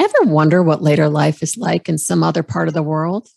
Ever 0.00 0.32
wonder 0.32 0.62
what 0.62 0.80
later 0.80 1.10
life 1.10 1.42
is 1.42 1.58
like 1.58 1.86
in 1.86 1.98
some 1.98 2.22
other 2.22 2.42
part 2.42 2.68
of 2.68 2.74
the 2.74 2.82
world? 2.82 3.28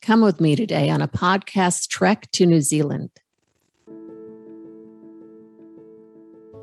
Come 0.00 0.20
with 0.20 0.40
me 0.40 0.56
today 0.56 0.90
on 0.90 1.00
a 1.00 1.06
podcast 1.06 1.86
trek 1.90 2.28
to 2.32 2.44
New 2.44 2.60
Zealand. 2.60 3.10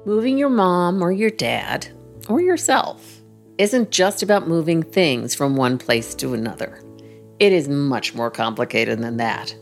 Moving 0.06 0.38
your 0.38 0.50
mom 0.50 1.02
or 1.02 1.14
your 1.14 1.30
dad 1.30 1.88
or 2.28 2.42
yourself 2.42 3.22
isn't 3.58 3.92
just 3.92 4.22
about 4.22 4.50
moving 4.50 4.84
things 4.84 5.34
from 5.34 5.56
one 5.56 5.78
place 5.78 6.14
to 6.16 6.34
another. 6.34 6.84
It 7.40 7.54
is 7.54 7.70
much 7.70 8.14
more 8.14 8.30
complicated 8.30 9.00
than 9.00 9.16
that, 9.18 9.56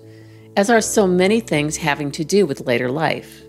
as 0.55 0.71
are 0.71 0.81
so 0.81 1.05
many 1.05 1.39
things 1.39 1.77
having 1.77 2.09
to 2.13 2.25
do 2.25 2.47
with 2.47 2.65
later 2.65 2.89
life. 2.89 3.43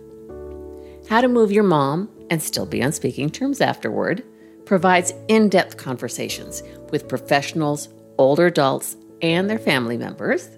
How 1.08 1.22
to 1.22 1.28
move 1.28 1.50
your 1.50 1.64
mom 1.64 2.10
and 2.28 2.42
still 2.42 2.66
be 2.66 2.84
on 2.84 2.92
speaking 2.92 3.30
terms 3.30 3.62
afterward 3.62 4.22
provides 4.68 5.14
in 5.28 5.48
depth 5.48 5.78
conversations 5.78 6.62
with 6.90 7.08
professionals, 7.08 7.88
older 8.18 8.46
adults, 8.46 8.96
and 9.22 9.48
their 9.48 9.58
family 9.58 9.96
members 9.96 10.50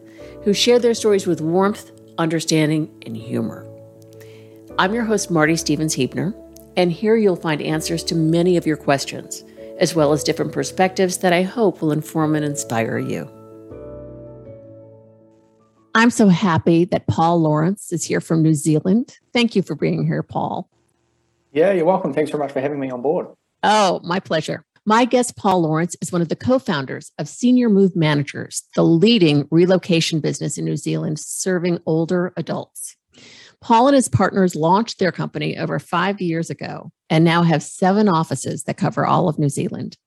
who 0.43 0.53
share 0.53 0.81
their 0.81 0.95
stories 0.95 1.29
with 1.29 1.41
warmth, 1.41 1.93
understanding, 2.19 2.93
and 3.07 3.17
humor. 3.17 3.65
I'm 4.79 4.93
your 4.93 5.05
host, 5.05 5.31
Marty 5.31 5.55
Stevens 5.55 5.95
Heebner, 5.95 6.35
and 6.77 6.91
here 6.91 7.15
you'll 7.15 7.37
find 7.37 7.63
answers 7.63 8.03
to 8.05 8.17
many 8.17 8.57
of 8.57 8.67
your 8.67 8.77
questions, 8.77 9.45
as 9.79 9.95
well 9.95 10.13
as 10.13 10.25
different 10.25 10.53
perspectives 10.53 11.19
that 11.19 11.33
I 11.33 11.43
hope 11.43 11.81
will 11.81 11.93
inform 11.93 12.35
and 12.35 12.45
inspire 12.45 12.99
you. 12.99 13.31
I'm 15.95 16.11
so 16.11 16.27
happy 16.29 16.85
that 16.87 17.07
Paul 17.07 17.41
Lawrence 17.43 17.93
is 17.93 18.05
here 18.05 18.21
from 18.21 18.43
New 18.43 18.55
Zealand. 18.55 19.19
Thank 19.33 19.55
you 19.55 19.63
for 19.63 19.77
being 19.77 20.05
here, 20.05 20.25
Paul. 20.25 20.69
Yeah, 21.53 21.73
you're 21.73 21.85
welcome. 21.85 22.13
Thanks 22.13 22.33
very 22.33 22.43
much 22.43 22.53
for 22.53 22.61
having 22.61 22.81
me 22.81 22.91
on 22.91 23.03
board. 23.03 23.29
Oh, 23.63 24.01
my 24.03 24.21
pleasure. 24.21 24.65
My 24.87 25.05
guest, 25.05 25.37
Paul 25.37 25.63
Lawrence, 25.63 25.95
is 26.01 26.11
one 26.11 26.23
of 26.23 26.29
the 26.29 26.37
co 26.37 26.59
founders 26.59 27.13
of 27.19 27.29
Senior 27.29 27.69
Move 27.69 27.95
Managers, 27.95 28.63
the 28.75 28.83
leading 28.83 29.47
relocation 29.51 30.21
business 30.21 30.57
in 30.57 30.65
New 30.65 30.77
Zealand 30.77 31.19
serving 31.19 31.81
older 31.85 32.33
adults. 32.37 32.97
Paul 33.61 33.89
and 33.89 33.95
his 33.95 34.09
partners 34.09 34.57
launched 34.57 34.99
their 34.99 35.13
company 35.13 35.59
over 35.59 35.79
five 35.79 36.21
years 36.21 36.49
ago 36.49 36.91
and 37.11 37.25
now 37.25 37.43
have 37.43 37.63
seven 37.63 38.09
offices 38.09 38.65
that 38.65 38.79
cover 38.79 39.07
all 39.07 39.29
of 39.29 39.39
New 39.39 39.51
Zealand. 39.51 39.99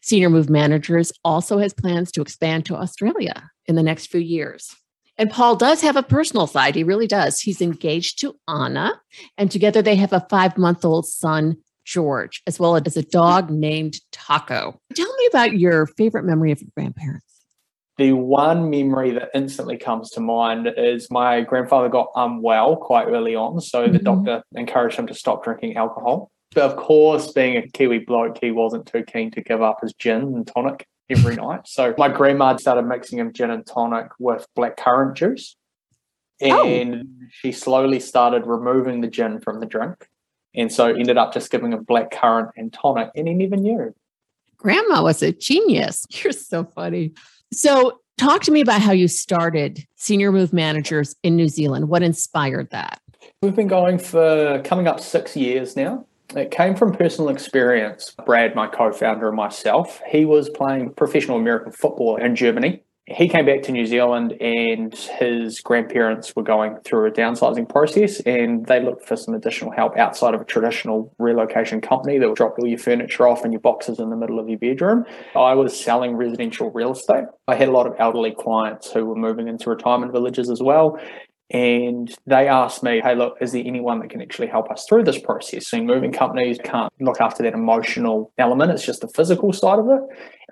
Senior 0.00 0.30
Move 0.30 0.48
Managers 0.48 1.12
also 1.22 1.58
has 1.58 1.74
plans 1.74 2.10
to 2.12 2.22
expand 2.22 2.64
to 2.66 2.76
Australia 2.76 3.50
in 3.66 3.74
the 3.74 3.82
next 3.82 4.06
few 4.06 4.20
years. 4.20 4.74
And 5.16 5.30
Paul 5.30 5.56
does 5.56 5.82
have 5.82 5.96
a 5.96 6.02
personal 6.02 6.46
side. 6.46 6.74
He 6.74 6.82
really 6.82 7.06
does. 7.06 7.40
He's 7.40 7.60
engaged 7.60 8.18
to 8.20 8.36
Anna, 8.48 9.00
and 9.38 9.50
together 9.50 9.80
they 9.80 9.96
have 9.96 10.12
a 10.12 10.26
five 10.28 10.58
month 10.58 10.84
old 10.84 11.06
son, 11.06 11.58
George, 11.84 12.42
as 12.46 12.58
well 12.58 12.76
as 12.76 12.96
a 12.96 13.02
dog 13.02 13.50
named 13.50 13.96
Taco. 14.12 14.80
Tell 14.94 15.16
me 15.16 15.26
about 15.26 15.58
your 15.58 15.86
favorite 15.86 16.24
memory 16.24 16.52
of 16.52 16.60
your 16.60 16.70
grandparents. 16.76 17.24
The 17.96 18.12
one 18.12 18.70
memory 18.70 19.12
that 19.12 19.30
instantly 19.34 19.76
comes 19.76 20.10
to 20.10 20.20
mind 20.20 20.68
is 20.76 21.10
my 21.10 21.42
grandfather 21.42 21.88
got 21.88 22.08
unwell 22.16 22.76
quite 22.76 23.06
early 23.06 23.36
on. 23.36 23.60
So 23.60 23.86
the 23.86 23.98
mm-hmm. 23.98 24.04
doctor 24.04 24.42
encouraged 24.56 24.96
him 24.96 25.06
to 25.06 25.14
stop 25.14 25.44
drinking 25.44 25.76
alcohol. 25.76 26.30
But 26.54 26.70
of 26.70 26.76
course, 26.76 27.32
being 27.32 27.56
a 27.56 27.68
Kiwi 27.68 28.00
bloke, 28.00 28.38
he 28.40 28.50
wasn't 28.50 28.86
too 28.86 29.04
keen 29.04 29.30
to 29.32 29.42
give 29.42 29.62
up 29.62 29.80
his 29.80 29.92
gin 29.92 30.22
and 30.22 30.46
tonic 30.46 30.86
every 31.08 31.36
night. 31.36 31.68
So 31.68 31.94
my 31.96 32.08
grandma 32.08 32.56
started 32.56 32.82
mixing 32.82 33.18
him 33.20 33.32
gin 33.32 33.50
and 33.50 33.64
tonic 33.64 34.08
with 34.18 34.46
black 34.56 34.76
currant 34.76 35.16
juice. 35.16 35.56
Oh. 36.42 36.66
And 36.66 36.94
oh. 36.94 37.26
she 37.30 37.52
slowly 37.52 38.00
started 38.00 38.44
removing 38.46 39.02
the 39.02 39.08
gin 39.08 39.40
from 39.40 39.60
the 39.60 39.66
drink 39.66 40.08
and 40.54 40.72
so 40.72 40.86
ended 40.86 41.16
up 41.16 41.32
just 41.32 41.50
giving 41.50 41.72
him 41.72 41.82
black 41.84 42.10
currant 42.10 42.50
and 42.56 42.72
tonic, 42.72 43.10
and 43.14 43.28
he 43.28 43.34
never 43.34 43.56
knew. 43.56 43.94
Grandma 44.56 45.02
was 45.02 45.22
a 45.22 45.32
genius. 45.32 46.06
You're 46.10 46.32
so 46.32 46.64
funny. 46.64 47.12
So, 47.52 48.00
talk 48.18 48.42
to 48.42 48.50
me 48.50 48.60
about 48.60 48.80
how 48.80 48.92
you 48.92 49.08
started 49.08 49.86
Senior 49.96 50.32
Move 50.32 50.52
Managers 50.52 51.14
in 51.22 51.36
New 51.36 51.48
Zealand. 51.48 51.88
What 51.88 52.02
inspired 52.02 52.70
that? 52.70 53.00
We've 53.42 53.54
been 53.54 53.68
going 53.68 53.98
for 53.98 54.60
coming 54.64 54.86
up 54.86 55.00
six 55.00 55.36
years 55.36 55.76
now. 55.76 56.06
It 56.34 56.50
came 56.50 56.74
from 56.74 56.92
personal 56.92 57.30
experience. 57.30 58.14
Brad, 58.24 58.54
my 58.54 58.66
co 58.66 58.92
founder, 58.92 59.28
and 59.28 59.36
myself, 59.36 60.00
he 60.08 60.24
was 60.24 60.48
playing 60.48 60.94
professional 60.94 61.36
American 61.36 61.72
football 61.72 62.16
in 62.16 62.34
Germany 62.34 62.82
he 63.06 63.28
came 63.28 63.44
back 63.44 63.60
to 63.62 63.72
New 63.72 63.84
Zealand 63.84 64.32
and 64.40 64.94
his 64.94 65.60
grandparents 65.60 66.34
were 66.34 66.42
going 66.42 66.78
through 66.84 67.06
a 67.06 67.10
downsizing 67.10 67.68
process 67.68 68.20
and 68.20 68.64
they 68.64 68.82
looked 68.82 69.06
for 69.06 69.14
some 69.14 69.34
additional 69.34 69.72
help 69.72 69.98
outside 69.98 70.32
of 70.32 70.40
a 70.40 70.44
traditional 70.44 71.14
relocation 71.18 71.82
company 71.82 72.18
that 72.18 72.26
would 72.26 72.36
drop 72.36 72.58
all 72.58 72.66
your 72.66 72.78
furniture 72.78 73.28
off 73.28 73.44
and 73.44 73.52
your 73.52 73.60
boxes 73.60 73.98
in 73.98 74.08
the 74.08 74.16
middle 74.16 74.38
of 74.38 74.48
your 74.48 74.58
bedroom. 74.58 75.04
I 75.36 75.52
was 75.52 75.78
selling 75.78 76.16
residential 76.16 76.70
real 76.70 76.92
estate. 76.92 77.24
I 77.46 77.56
had 77.56 77.68
a 77.68 77.72
lot 77.72 77.86
of 77.86 77.94
elderly 77.98 78.34
clients 78.38 78.90
who 78.90 79.04
were 79.04 79.16
moving 79.16 79.48
into 79.48 79.68
retirement 79.68 80.12
villages 80.12 80.48
as 80.48 80.62
well. 80.62 80.98
And 81.50 82.10
they 82.26 82.48
asked 82.48 82.82
me, 82.82 83.02
hey, 83.04 83.14
look, 83.14 83.36
is 83.42 83.52
there 83.52 83.62
anyone 83.64 84.00
that 84.00 84.08
can 84.08 84.22
actually 84.22 84.48
help 84.48 84.70
us 84.70 84.86
through 84.88 85.04
this 85.04 85.18
process? 85.18 85.68
So, 85.68 85.80
moving 85.82 86.10
companies 86.10 86.58
can't 86.64 86.90
look 87.00 87.20
after 87.20 87.42
that 87.42 87.52
emotional 87.52 88.32
element, 88.38 88.72
it's 88.72 88.84
just 88.84 89.02
the 89.02 89.08
physical 89.08 89.52
side 89.52 89.78
of 89.78 89.86
it 89.90 90.00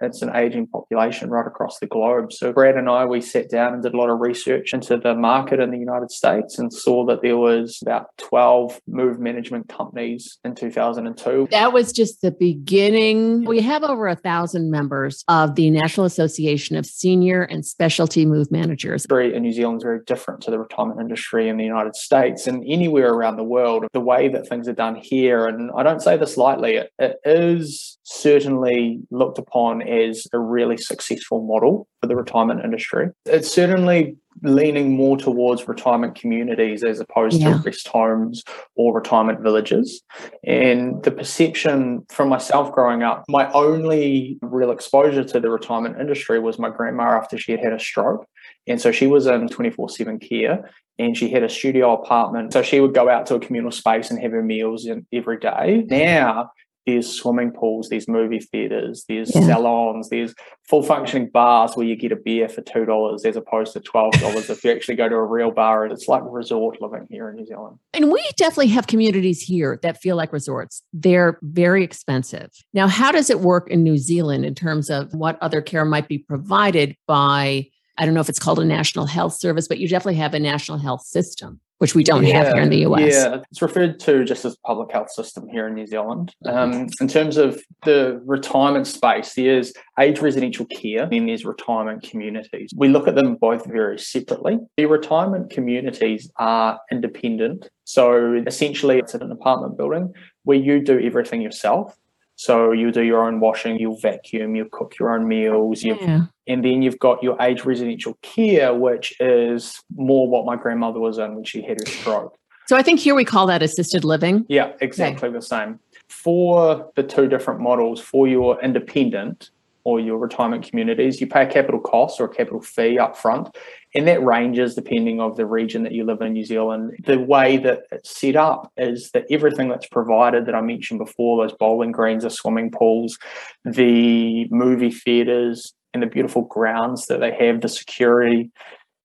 it's 0.02 0.22
an 0.22 0.34
aging 0.34 0.66
population 0.66 1.30
right 1.30 1.46
across 1.46 1.78
the 1.78 1.86
globe. 1.86 2.32
So 2.32 2.52
Brad 2.52 2.76
and 2.76 2.88
I, 2.88 3.04
we 3.06 3.20
sat 3.20 3.50
down 3.50 3.72
and 3.72 3.82
did 3.82 3.94
a 3.94 3.96
lot 3.96 4.10
of 4.10 4.20
research 4.20 4.74
into 4.74 4.96
the 4.96 5.14
market 5.14 5.60
in 5.60 5.70
the 5.70 5.78
United 5.78 6.10
States 6.10 6.58
and 6.58 6.72
saw 6.72 7.06
that 7.06 7.22
there 7.22 7.36
was 7.36 7.78
about 7.82 8.06
12 8.18 8.80
move 8.86 9.20
management 9.20 9.68
companies 9.68 10.38
in 10.44 10.54
2002. 10.54 11.48
That 11.50 11.72
was 11.72 11.92
just 11.92 12.20
the 12.20 12.32
beginning. 12.32 13.44
We 13.44 13.60
have 13.60 13.82
over 13.82 14.08
a 14.08 14.16
thousand 14.16 14.70
members 14.70 15.24
of 15.28 15.54
the 15.54 15.70
National 15.70 16.06
Association 16.06 16.76
of 16.76 16.86
Senior 16.86 17.42
and 17.42 17.64
Specialty 17.64 18.26
Move 18.26 18.50
Managers. 18.50 19.06
In 19.10 19.42
New 19.42 19.52
Zealand 19.52 19.78
is 19.78 19.84
very 19.84 20.00
different 20.06 20.41
to 20.42 20.50
the 20.50 20.58
retirement 20.58 21.00
industry 21.00 21.48
in 21.48 21.56
the 21.56 21.64
United 21.64 21.94
States 21.94 22.46
and 22.46 22.64
anywhere 22.66 23.12
around 23.12 23.36
the 23.36 23.44
world. 23.44 23.86
The 23.92 24.00
way 24.00 24.28
that 24.28 24.48
things 24.48 24.68
are 24.68 24.72
done 24.72 24.96
here, 24.96 25.46
and 25.46 25.70
I 25.76 25.82
don't 25.82 26.00
say 26.00 26.16
this 26.16 26.36
lightly, 26.36 26.76
it, 26.76 26.91
it 26.98 27.16
is 27.24 27.98
certainly 28.12 29.00
looked 29.10 29.38
upon 29.38 29.82
as 29.82 30.26
a 30.32 30.38
really 30.38 30.76
successful 30.76 31.44
model 31.46 31.88
for 32.00 32.06
the 32.06 32.16
retirement 32.16 32.62
industry. 32.64 33.08
It's 33.26 33.50
certainly 33.50 34.16
leaning 34.42 34.96
more 34.96 35.16
towards 35.16 35.68
retirement 35.68 36.14
communities 36.14 36.82
as 36.82 37.00
opposed 37.00 37.40
yeah. 37.40 37.52
to 37.52 37.58
rest 37.58 37.88
homes 37.88 38.42
or 38.76 38.94
retirement 38.94 39.40
villages. 39.40 40.02
And 40.44 41.02
the 41.02 41.10
perception 41.10 42.04
from 42.10 42.28
myself 42.28 42.72
growing 42.72 43.02
up, 43.02 43.24
my 43.28 43.50
only 43.52 44.38
real 44.42 44.70
exposure 44.70 45.24
to 45.24 45.40
the 45.40 45.50
retirement 45.50 46.00
industry 46.00 46.38
was 46.38 46.58
my 46.58 46.70
grandma 46.70 47.16
after 47.16 47.38
she 47.38 47.52
had 47.52 47.60
had 47.60 47.72
a 47.72 47.78
stroke. 47.78 48.26
And 48.66 48.80
so 48.80 48.92
she 48.92 49.06
was 49.06 49.26
in 49.26 49.48
24 49.48 49.90
7 49.90 50.18
care 50.18 50.70
and 50.98 51.16
she 51.16 51.30
had 51.30 51.42
a 51.42 51.48
studio 51.48 51.94
apartment. 51.94 52.52
So 52.52 52.62
she 52.62 52.80
would 52.80 52.94
go 52.94 53.08
out 53.08 53.26
to 53.26 53.36
a 53.36 53.40
communal 53.40 53.70
space 53.70 54.10
and 54.10 54.20
have 54.20 54.32
her 54.32 54.42
meals 54.42 54.88
every 55.12 55.38
day. 55.38 55.84
Now 55.88 56.50
there's 56.87 57.09
swimming 57.09 57.53
pools, 57.53 57.88
there's 57.88 58.09
movie 58.09 58.41
theaters, 58.41 59.04
there's 59.09 59.34
yeah. 59.34 59.43
salons, 59.43 60.09
there's 60.09 60.34
full 60.69 60.82
functioning 60.82 61.28
bars 61.28 61.75
where 61.75 61.87
you 61.87 61.97
get 61.97 62.12
a 62.12 62.16
beer 62.16 62.48
for 62.48 62.60
two 62.62 62.84
dollars 62.84 63.25
as 63.25 63.37
opposed 63.37 63.72
to 63.75 63.81
twelve 63.81 64.12
dollars 64.15 64.50
if 64.50 64.65
you 64.65 64.72
actually 64.72 64.97
go 64.97 65.09
to 65.09 65.15
a 65.15 65.25
real 65.25 65.50
bar. 65.50 65.84
And 65.84 65.92
it's 65.92 66.09
like 66.09 66.22
resort 66.26 66.81
living 66.81 67.06
here 67.10 67.28
in 67.28 67.37
New 67.37 67.47
Zealand. 67.47 67.78
And 67.92 68.10
we 68.10 68.25
definitely 68.37 68.69
have 68.69 68.87
communities 68.87 69.42
here 69.42 69.78
that 69.82 70.00
feel 70.00 70.16
like 70.16 70.32
resorts. 70.32 70.82
They're 70.92 71.38
very 71.42 71.84
expensive. 71.84 72.50
Now, 72.72 72.88
how 72.88 73.12
does 73.12 73.31
it 73.31 73.41
work 73.41 73.71
in 73.71 73.82
New 73.82 73.98
Zealand 73.98 74.44
in 74.44 74.54
terms 74.54 74.91
of 74.91 75.12
what 75.15 75.38
other 75.41 75.60
care 75.60 75.84
might 75.84 76.09
be 76.09 76.19
provided 76.19 76.97
by? 77.06 77.69
I 77.98 78.06
don't 78.06 78.15
know 78.15 78.21
if 78.21 78.28
it's 78.28 78.38
called 78.38 78.59
a 78.59 78.65
national 78.65 79.06
health 79.06 79.34
service, 79.34 79.69
but 79.69 79.78
you 79.78 79.87
definitely 79.87 80.16
have 80.16 80.34
a 80.34 80.41
national 80.41 80.78
health 80.78 81.03
system 81.03 81.60
which 81.82 81.97
we 81.97 82.04
don't 82.04 82.25
yeah, 82.25 82.44
have 82.44 82.53
here 82.53 82.62
in 82.62 82.70
the 82.70 82.87
US. 82.87 83.12
Yeah, 83.12 83.38
it's 83.50 83.60
referred 83.60 83.98
to 83.98 84.25
just 84.25 84.44
as 84.44 84.56
public 84.65 84.93
health 84.93 85.10
system 85.10 85.48
here 85.48 85.66
in 85.66 85.75
New 85.75 85.88
Zealand. 85.88 86.32
Um, 86.47 86.87
in 87.00 87.09
terms 87.09 87.37
of 87.37 87.60
the 87.84 88.22
retirement 88.25 88.87
space, 88.87 89.34
there's 89.34 89.72
age 89.98 90.21
residential 90.21 90.65
care 90.66 91.09
and 91.10 91.28
there's 91.28 91.45
retirement 91.45 92.04
communities. 92.04 92.71
We 92.77 92.86
look 92.86 93.09
at 93.09 93.16
them 93.16 93.34
both 93.34 93.66
very 93.66 93.98
separately. 93.98 94.60
The 94.77 94.86
retirement 94.86 95.51
communities 95.51 96.30
are 96.36 96.78
independent. 96.92 97.68
So 97.83 98.34
essentially, 98.47 99.01
it's 99.01 99.15
an 99.15 99.33
apartment 99.33 99.77
building 99.77 100.15
where 100.45 100.59
you 100.59 100.84
do 100.84 101.01
everything 101.01 101.42
yourself. 101.42 101.98
So 102.44 102.72
you 102.72 102.91
do 102.91 103.03
your 103.03 103.24
own 103.24 103.39
washing, 103.39 103.78
you'll 103.78 104.00
vacuum, 104.00 104.56
you 104.56 104.68
cook 104.72 104.94
your 104.98 105.15
own 105.15 105.28
meals, 105.28 105.84
yeah. 105.84 106.27
and 106.48 106.65
then 106.65 106.83
you've 106.83 106.98
got 106.98 107.22
your 107.22 107.41
age 107.41 107.65
residential 107.65 108.18
care, 108.22 108.74
which 108.74 109.15
is 109.21 109.80
more 109.94 110.27
what 110.27 110.44
my 110.44 110.56
grandmother 110.56 110.98
was 110.98 111.18
in 111.18 111.36
when 111.36 111.44
she 111.44 111.62
had 111.62 111.78
her 111.78 111.86
stroke. 111.86 112.34
So 112.66 112.77
I 112.77 112.83
think 112.83 112.98
here 112.98 113.15
we 113.15 113.24
call 113.24 113.47
that 113.47 113.62
assisted 113.62 114.03
living. 114.04 114.44
Yeah, 114.48 114.72
exactly 114.80 115.28
okay. 115.28 115.36
the 115.36 115.42
same. 115.42 115.78
For 116.09 116.91
the 116.97 117.04
two 117.04 117.28
different 117.28 117.60
models, 117.60 118.00
for 118.00 118.27
your 118.27 118.60
independent, 118.60 119.50
or 119.84 120.00
your 120.00 120.18
retirement 120.18 120.68
communities, 120.68 121.21
you 121.21 121.27
pay 121.27 121.42
a 121.42 121.47
capital 121.47 121.80
cost 121.80 122.21
or 122.21 122.24
a 122.24 122.28
capital 122.28 122.60
fee 122.60 122.98
up 122.98 123.16
front. 123.16 123.56
And 123.94 124.09
that 124.09 124.24
ranges 124.24 124.74
depending 124.74 125.21
of 125.21 125.36
the 125.36 125.47
region 125.47 125.83
that 125.83 125.92
you 125.92 126.04
live 126.04 126.22
in 126.22 126.33
New 126.33 126.44
Zealand. 126.44 126.97
The 127.04 127.18
way 127.18 127.59
that 127.59 127.83
it's 127.91 128.18
set 128.18 128.36
up 128.36 128.72
is 128.77 129.10
that 129.10 129.27
everything 129.30 129.68
that's 129.68 129.89
provided 129.89 130.47
that 130.47 130.54
I 130.54 130.62
mentioned 130.62 130.98
before, 130.98 131.42
those 131.42 131.56
bowling 131.56 131.92
greens, 131.92 132.22
the 132.22 132.30
swimming 132.30 132.71
pools, 132.71 133.18
the 133.65 134.47
movie 134.50 134.91
theatres, 134.91 135.74
and 135.92 136.03
the 136.03 136.06
beautiful 136.06 136.42
grounds 136.42 137.06
that 137.06 137.21
they 137.21 137.34
have, 137.34 137.60
the 137.60 137.68
security, 137.68 138.50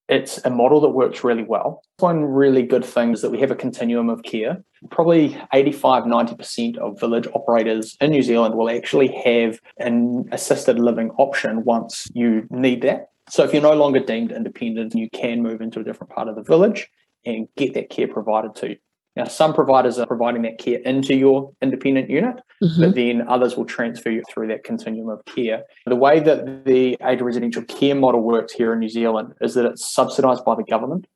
it's 0.07 0.37
a 0.45 0.49
model 0.49 0.79
that 0.81 0.89
works 0.89 1.23
really 1.23 1.43
well. 1.43 1.83
One 1.99 2.23
really 2.23 2.63
good 2.63 2.85
thing 2.85 3.11
is 3.11 3.21
that 3.21 3.29
we 3.29 3.41
have 3.41 3.51
a 3.51 3.55
continuum 3.55 4.09
of 4.09 4.23
care. 4.23 4.63
Probably 4.89 5.37
85, 5.53 6.03
90% 6.03 6.77
of 6.77 6.99
village 6.99 7.27
operators 7.33 7.97
in 7.99 8.11
New 8.11 8.21
Zealand 8.21 8.55
will 8.55 8.69
actually 8.69 9.09
have 9.25 9.59
an 9.79 10.29
assisted 10.31 10.79
living 10.79 11.11
option 11.17 11.65
once 11.65 12.07
you 12.13 12.47
need 12.49 12.83
that. 12.83 13.09
So 13.29 13.43
if 13.43 13.53
you're 13.53 13.61
no 13.61 13.73
longer 13.73 13.99
deemed 13.99 14.31
independent, 14.31 14.95
you 14.95 15.09
can 15.09 15.41
move 15.41 15.61
into 15.61 15.79
a 15.79 15.83
different 15.83 16.13
part 16.13 16.27
of 16.27 16.35
the 16.35 16.43
village 16.43 16.87
and 17.25 17.47
get 17.57 17.73
that 17.73 17.89
care 17.89 18.07
provided 18.07 18.55
to 18.55 18.69
you. 18.69 18.77
Now, 19.17 19.25
some 19.25 19.55
providers 19.55 19.97
are 19.97 20.05
providing 20.05 20.43
that 20.43 20.59
care 20.59 20.77
into 20.79 21.15
your 21.15 21.51
independent 21.59 22.07
unit, 22.07 22.35
mm-hmm. 22.63 22.81
but 22.81 22.93
then 22.93 23.27
others 23.27 23.57
will 23.57 23.65
transfer 23.65 24.11
you 24.11 24.21
through 24.29 24.47
that 24.49 24.63
continuum 24.63 25.09
of 25.09 25.25
care. 25.25 25.63
The 25.87 25.95
way 25.95 26.19
that 26.19 26.65
the 26.65 26.95
aid 27.01 27.21
residential 27.21 27.63
care 27.63 27.95
model 27.95 28.21
works 28.21 28.53
here 28.53 28.73
in 28.73 28.79
New 28.79 28.89
Zealand 28.89 29.33
is 29.41 29.55
that 29.55 29.65
it's 29.65 29.91
subsidised 29.91 30.45
by 30.45 30.53
the 30.53 30.63
government. 30.63 31.07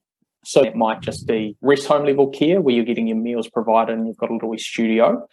So 0.43 0.63
it 0.63 0.75
might 0.75 1.01
just 1.01 1.27
be 1.27 1.55
rest 1.61 1.85
home 1.85 2.03
level 2.03 2.27
care 2.29 2.59
where 2.59 2.73
you're 2.73 2.85
getting 2.85 3.05
your 3.05 3.17
meals 3.17 3.47
provided 3.47 3.95
and 3.95 4.07
you've 4.07 4.17
got 4.17 4.31
a 4.31 4.33
little 4.33 4.57
studio. 4.57 5.27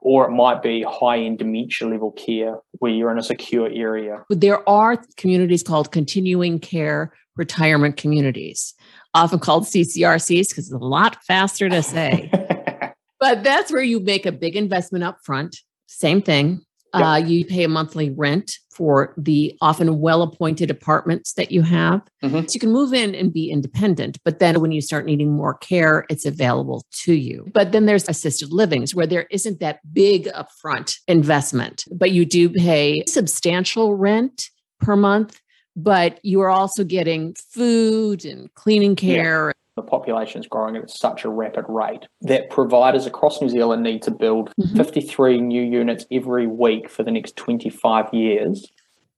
Or 0.00 0.28
it 0.28 0.30
might 0.30 0.62
be 0.62 0.84
high 0.88 1.18
end 1.18 1.38
dementia 1.38 1.88
level 1.88 2.12
care 2.12 2.58
where 2.78 2.92
you're 2.92 3.10
in 3.10 3.18
a 3.18 3.22
secure 3.22 3.68
area. 3.68 4.24
But 4.28 4.40
There 4.40 4.68
are 4.68 5.02
communities 5.16 5.62
called 5.62 5.90
continuing 5.90 6.60
care 6.60 7.12
retirement 7.36 7.96
communities 7.96 8.74
often 9.14 9.38
called 9.38 9.64
CCRCs 9.64 10.50
because 10.50 10.66
it's 10.66 10.72
a 10.72 10.78
lot 10.78 11.22
faster 11.24 11.68
to 11.68 11.82
say. 11.82 12.30
but 13.20 13.42
that's 13.42 13.72
where 13.72 13.82
you 13.82 14.00
make 14.00 14.26
a 14.26 14.32
big 14.32 14.56
investment 14.56 15.04
up 15.04 15.18
front. 15.24 15.56
Same 15.86 16.22
thing. 16.22 16.60
Yep. 16.94 17.04
Uh, 17.04 17.16
you 17.16 17.44
pay 17.44 17.64
a 17.64 17.68
monthly 17.68 18.10
rent 18.10 18.52
for 18.70 19.12
the 19.18 19.56
often 19.60 20.00
well 20.00 20.22
appointed 20.22 20.70
apartments 20.70 21.34
that 21.34 21.50
you 21.50 21.62
have. 21.62 22.00
Mm-hmm. 22.22 22.46
So 22.46 22.54
you 22.54 22.60
can 22.60 22.72
move 22.72 22.94
in 22.94 23.14
and 23.14 23.32
be 23.32 23.50
independent. 23.50 24.18
But 24.24 24.38
then 24.38 24.60
when 24.60 24.72
you 24.72 24.80
start 24.80 25.04
needing 25.04 25.32
more 25.32 25.54
care, 25.54 26.06
it's 26.08 26.24
available 26.24 26.84
to 27.04 27.12
you. 27.12 27.46
But 27.52 27.72
then 27.72 27.86
there's 27.86 28.08
assisted 28.08 28.52
livings 28.52 28.94
where 28.94 29.06
there 29.06 29.26
isn't 29.30 29.60
that 29.60 29.80
big 29.92 30.28
upfront 30.28 30.96
investment, 31.08 31.84
but 31.92 32.12
you 32.12 32.24
do 32.24 32.48
pay 32.48 33.04
substantial 33.06 33.96
rent 33.96 34.48
per 34.80 34.96
month 34.96 35.40
but 35.78 36.18
you 36.24 36.40
are 36.40 36.50
also 36.50 36.82
getting 36.82 37.34
food 37.34 38.24
and 38.24 38.52
cleaning 38.54 38.96
care. 38.96 39.52
The 39.78 39.82
population 39.82 40.40
is 40.40 40.48
growing 40.48 40.74
at 40.74 40.90
such 40.90 41.24
a 41.24 41.28
rapid 41.28 41.64
rate 41.68 42.08
that 42.22 42.50
providers 42.50 43.06
across 43.06 43.40
New 43.40 43.48
Zealand 43.48 43.84
need 43.84 44.02
to 44.02 44.10
build 44.10 44.52
mm-hmm. 44.60 44.76
53 44.76 45.40
new 45.40 45.62
units 45.62 46.04
every 46.10 46.48
week 46.48 46.90
for 46.90 47.04
the 47.04 47.12
next 47.12 47.36
25 47.36 48.12
years 48.12 48.66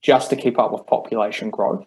just 0.02 0.28
to 0.28 0.36
keep 0.36 0.58
up 0.58 0.70
with 0.70 0.86
population 0.86 1.48
growth. 1.48 1.86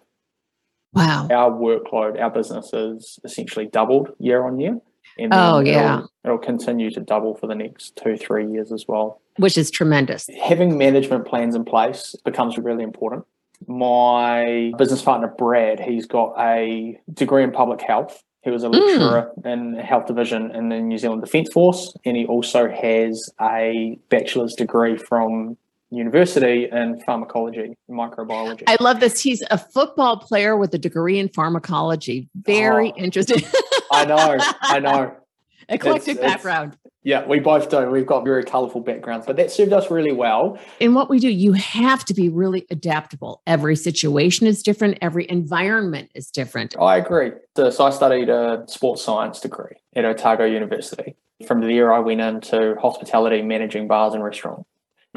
Wow. 0.94 1.28
Our 1.30 1.52
workload, 1.52 2.20
our 2.20 2.32
business 2.32 2.74
is 2.74 3.20
essentially 3.24 3.68
doubled 3.68 4.10
year 4.18 4.44
on 4.44 4.60
year. 4.60 4.80
And 5.20 5.32
oh, 5.32 5.60
yeah. 5.60 5.98
It'll, 5.98 6.10
it'll 6.26 6.38
continue 6.40 6.90
to 6.90 7.00
double 7.00 7.36
for 7.36 7.46
the 7.46 7.54
next 7.54 7.96
two, 7.96 8.18
three 8.18 8.52
years 8.52 8.72
as 8.72 8.86
well. 8.88 9.22
Which 9.38 9.56
is 9.56 9.70
tremendous. 9.70 10.28
Having 10.44 10.80
management 10.80 11.28
plans 11.28 11.54
in 11.54 11.64
place 11.64 12.16
becomes 12.26 12.58
really 12.58 12.84
important 12.84 13.26
my 13.68 14.72
business 14.78 15.02
partner 15.02 15.34
Brad, 15.38 15.80
he's 15.80 16.06
got 16.06 16.34
a 16.40 17.00
degree 17.14 17.44
in 17.44 17.52
public 17.52 17.82
health. 17.82 18.24
He 18.44 18.52
was 18.52 18.64
a 18.64 18.68
hmm. 18.68 18.74
lecturer 18.74 19.32
mm. 19.42 19.54
in 19.54 19.76
health 19.76 20.06
division 20.06 20.52
in 20.52 20.70
the 20.70 20.80
New 20.80 20.98
Zealand 20.98 21.22
Defence 21.22 21.50
Force, 21.52 21.96
and 22.06 22.18
he 22.18 22.26
also 22.26 22.70
has 22.70 23.30
a 23.42 23.98
bachelor's 24.10 24.54
degree 24.54 24.98
from 24.98 25.58
university 25.90 26.68
in 26.72 27.00
pharmacology, 27.06 27.78
microbiology. 27.90 28.64
I 28.68 28.78
love 28.82 29.00
this. 29.00 29.22
He's 29.22 29.44
a 29.52 29.58
football 29.58 30.18
player 30.18 30.58
with 30.58 30.74
a 30.74 30.78
degree 30.78 31.20
in 31.20 31.30
pharmacology. 31.30 32.30
Very 32.36 32.92
oh, 32.92 32.98
interesting. 32.98 33.44
I 33.92 34.06
know. 34.06 34.38
I 34.62 34.80
know. 34.80 35.16
Eclectic 35.70 36.18
it's, 36.18 36.20
background. 36.20 36.78
It's, 36.86 36.94
yeah, 37.04 37.26
we 37.26 37.40
both 37.40 37.70
do. 37.70 37.90
We've 37.90 38.06
got 38.06 38.24
very 38.24 38.44
colourful 38.44 38.82
backgrounds, 38.82 39.26
but 39.26 39.36
that 39.36 39.52
served 39.52 39.74
us 39.74 39.92
really 39.92 40.14
well. 40.14 40.58
In 40.80 40.94
what 40.94 41.10
we 41.10 41.20
do, 41.20 41.30
you 41.30 41.54
have 41.54 42.06
to 42.06 42.14
be 42.14 42.30
really 42.30 42.66
adaptable. 42.72 43.42
Every 43.46 43.76
situation 43.76 44.48
is 44.48 44.64
different, 44.64 44.98
every 45.02 45.30
environment 45.30 46.12
is 46.16 46.32
different. 46.32 46.76
I 46.80 46.98
agree. 46.98 47.34
So, 47.58 47.70
so 47.70 47.86
I 47.86 47.90
studied 47.90 48.30
a 48.30 48.64
sports 48.68 49.04
science 49.04 49.42
degree 49.42 49.76
at 49.96 50.06
Otago 50.06 50.46
University. 50.46 51.16
From 51.46 51.60
there, 51.62 51.94
I 51.94 52.00
went 52.00 52.22
into 52.22 52.76
hospitality, 52.82 53.42
managing 53.42 53.88
bars 53.88 54.14
and 54.14 54.24
restaurants. 54.24 54.70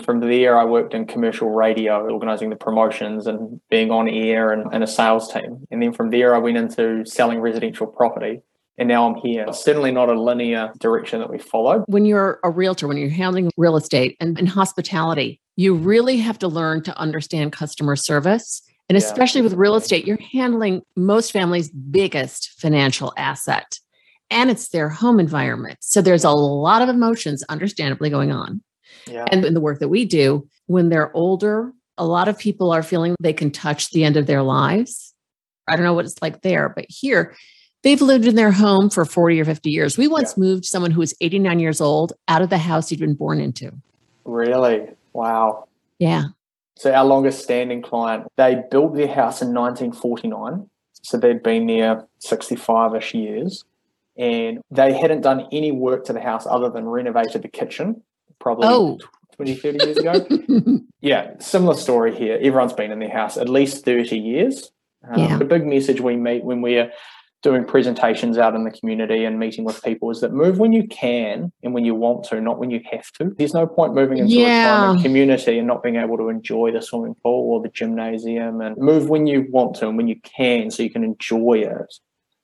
From 0.02 0.20
there, 0.20 0.58
I 0.58 0.64
worked 0.64 0.93
in 0.93 1.06
commercial 1.06 1.50
radio, 1.50 2.06
organising 2.10 2.50
the 2.50 2.56
promotions 2.56 3.26
and 3.26 3.60
being 3.70 3.90
on 3.90 4.08
air 4.08 4.52
and 4.52 4.72
in 4.75 4.82
a 4.82 4.87
sales 4.87 5.32
team. 5.32 5.66
And 5.70 5.82
then 5.82 5.93
from 5.93 6.10
there, 6.10 6.34
I 6.34 6.38
went 6.38 6.58
into 6.58 7.06
selling 7.06 7.40
residential 7.40 7.87
property 7.87 8.43
and 8.78 8.88
now 8.88 9.08
I'm 9.08 9.14
here. 9.17 9.46
certainly 9.52 9.90
not 9.90 10.08
a 10.08 10.20
linear 10.20 10.73
direction 10.78 11.20
that 11.20 11.31
we 11.31 11.38
follow. 11.38 11.84
When 11.87 12.05
you're 12.05 12.38
a 12.44 12.50
realtor, 12.50 12.87
when 12.87 12.99
you're 12.99 13.08
handling 13.08 13.50
real 13.56 13.76
estate 13.76 14.17
and, 14.20 14.38
and 14.38 14.49
hospitality, 14.49 15.40
you 15.56 15.75
really 15.75 16.19
have 16.19 16.38
to 16.40 16.49
learn 16.49 16.82
to 16.82 16.99
understand 16.99 17.52
customer 17.52 17.96
service. 17.96 18.62
And 18.88 18.96
especially 18.96 19.40
yeah. 19.40 19.44
with 19.44 19.55
real 19.55 19.75
estate, 19.75 20.06
you're 20.06 20.19
handling 20.32 20.82
most 20.94 21.32
families' 21.32 21.70
biggest 21.70 22.52
financial 22.61 23.12
asset, 23.17 23.81
and 24.31 24.49
it's 24.50 24.69
their 24.69 24.88
home 24.88 25.19
environment. 25.19 25.79
So 25.81 26.00
there's 26.00 26.25
a 26.25 26.31
lot 26.31 26.82
of 26.82 26.88
emotions, 26.88 27.43
understandably, 27.49 28.11
going 28.11 28.31
on. 28.31 28.62
Yeah. 29.08 29.25
And 29.32 29.44
in 29.44 29.55
the 29.55 29.61
work 29.61 29.81
that 29.81 29.88
we 29.88 30.05
do, 30.05 30.49
when 30.67 30.88
they're 30.88 31.14
older, 31.17 31.72
a 31.99 32.06
lot 32.06 32.29
of 32.29 32.38
people 32.38 32.70
are 32.70 32.82
feeling 32.82 33.17
they 33.20 33.32
can 33.32 33.50
touch 33.50 33.90
the 33.90 34.05
end 34.05 34.17
of 34.17 34.26
their 34.26 34.43
lives. 34.43 35.14
I 35.67 35.75
don't 35.75 35.84
know 35.84 35.94
what 35.94 36.05
it's 36.05 36.22
like 36.22 36.43
there, 36.43 36.69
but 36.69 36.84
here 36.88 37.34
They've 37.87 38.03
lived 38.03 38.27
in 38.27 38.35
their 38.35 38.50
home 38.50 38.91
for 38.91 39.05
40 39.05 39.41
or 39.41 39.44
50 39.44 39.71
years. 39.71 39.97
We 39.97 40.09
once 40.09 40.35
yeah. 40.37 40.43
moved 40.43 40.65
someone 40.65 40.91
who 40.91 40.99
was 40.99 41.15
89 41.21 41.61
years 41.61 41.81
old 41.81 42.15
out 42.27 42.43
of 42.43 42.50
the 42.50 42.59
house 42.59 42.88
he'd 42.88 42.99
been 42.99 43.15
born 43.15 43.41
into. 43.41 43.71
Really? 44.25 44.88
Wow. 45.12 45.69
Yeah. 46.00 46.25
So, 46.75 46.93
our 46.93 47.05
longest 47.05 47.44
standing 47.44 47.83
client, 47.83 48.27
they 48.35 48.61
built 48.73 48.97
their 48.97 49.06
house 49.06 49.41
in 49.41 49.55
1949. 49.55 50.69
So, 51.00 51.17
they'd 51.17 51.44
been 51.44 51.69
there 51.69 52.05
65 52.19 52.97
ish 52.97 53.15
years. 53.15 53.65
And 54.17 54.59
they 54.73 54.93
hadn't 54.93 55.21
done 55.21 55.47
any 55.53 55.71
work 55.71 56.06
to 56.06 56.12
the 56.12 56.21
house 56.21 56.44
other 56.44 56.69
than 56.69 56.89
renovated 56.89 57.43
the 57.43 57.49
kitchen, 57.49 58.03
probably 58.41 58.67
oh. 58.67 58.99
20, 59.37 59.55
30 59.55 59.85
years 59.85 59.97
ago. 59.99 60.27
yeah, 61.03 61.39
similar 61.39 61.77
story 61.77 62.17
here. 62.17 62.37
Everyone's 62.43 62.73
been 62.73 62.91
in 62.91 62.99
their 62.99 63.11
house 63.11 63.37
at 63.37 63.49
least 63.49 63.85
30 63.85 64.19
years. 64.19 64.72
Um, 65.08 65.20
yeah. 65.20 65.39
The 65.39 65.44
big 65.44 65.65
message 65.65 66.01
we 66.01 66.17
meet 66.17 66.43
when 66.43 66.63
we're 66.63 66.91
doing 67.46 67.65
presentations 67.65 68.38
out 68.38 68.56
in 68.56 68.65
the 68.65 68.72
community 68.72 69.24
and 69.24 69.38
meeting 69.38 69.62
with 69.62 69.81
people 69.84 70.10
is 70.10 70.20
that 70.20 70.32
move 70.32 70.58
when 70.58 70.72
you 70.72 70.84
can 70.88 71.53
and 71.62 71.72
when 71.72 71.84
you 71.84 71.94
want 71.94 72.24
to, 72.24 72.41
not 72.41 72.58
when 72.58 72.72
you 72.72 72.81
have 72.91 73.08
to. 73.12 73.32
There's 73.38 73.55
no 73.55 73.69
point 73.69 73.94
moving 73.94 74.19
into 74.19 74.32
yeah. 74.32 74.98
a 74.98 75.00
community 75.00 75.56
and 75.56 75.69
not 75.69 75.81
being 75.81 75.94
able 75.94 76.17
to 76.17 76.29
enjoy 76.29 76.72
the 76.72 76.82
swimming 76.82 77.15
pool 77.22 77.53
or 77.53 77.62
the 77.62 77.69
gymnasium 77.69 78.60
and 78.60 78.76
move 78.76 79.08
when 79.08 79.29
you 79.29 79.46
want 79.48 79.76
to 79.76 79.86
and 79.86 79.96
when 79.96 80.08
you 80.08 80.17
can 80.22 80.72
so 80.72 80.82
you 80.82 80.91
can 80.91 81.05
enjoy 81.05 81.58
it. 81.58 81.94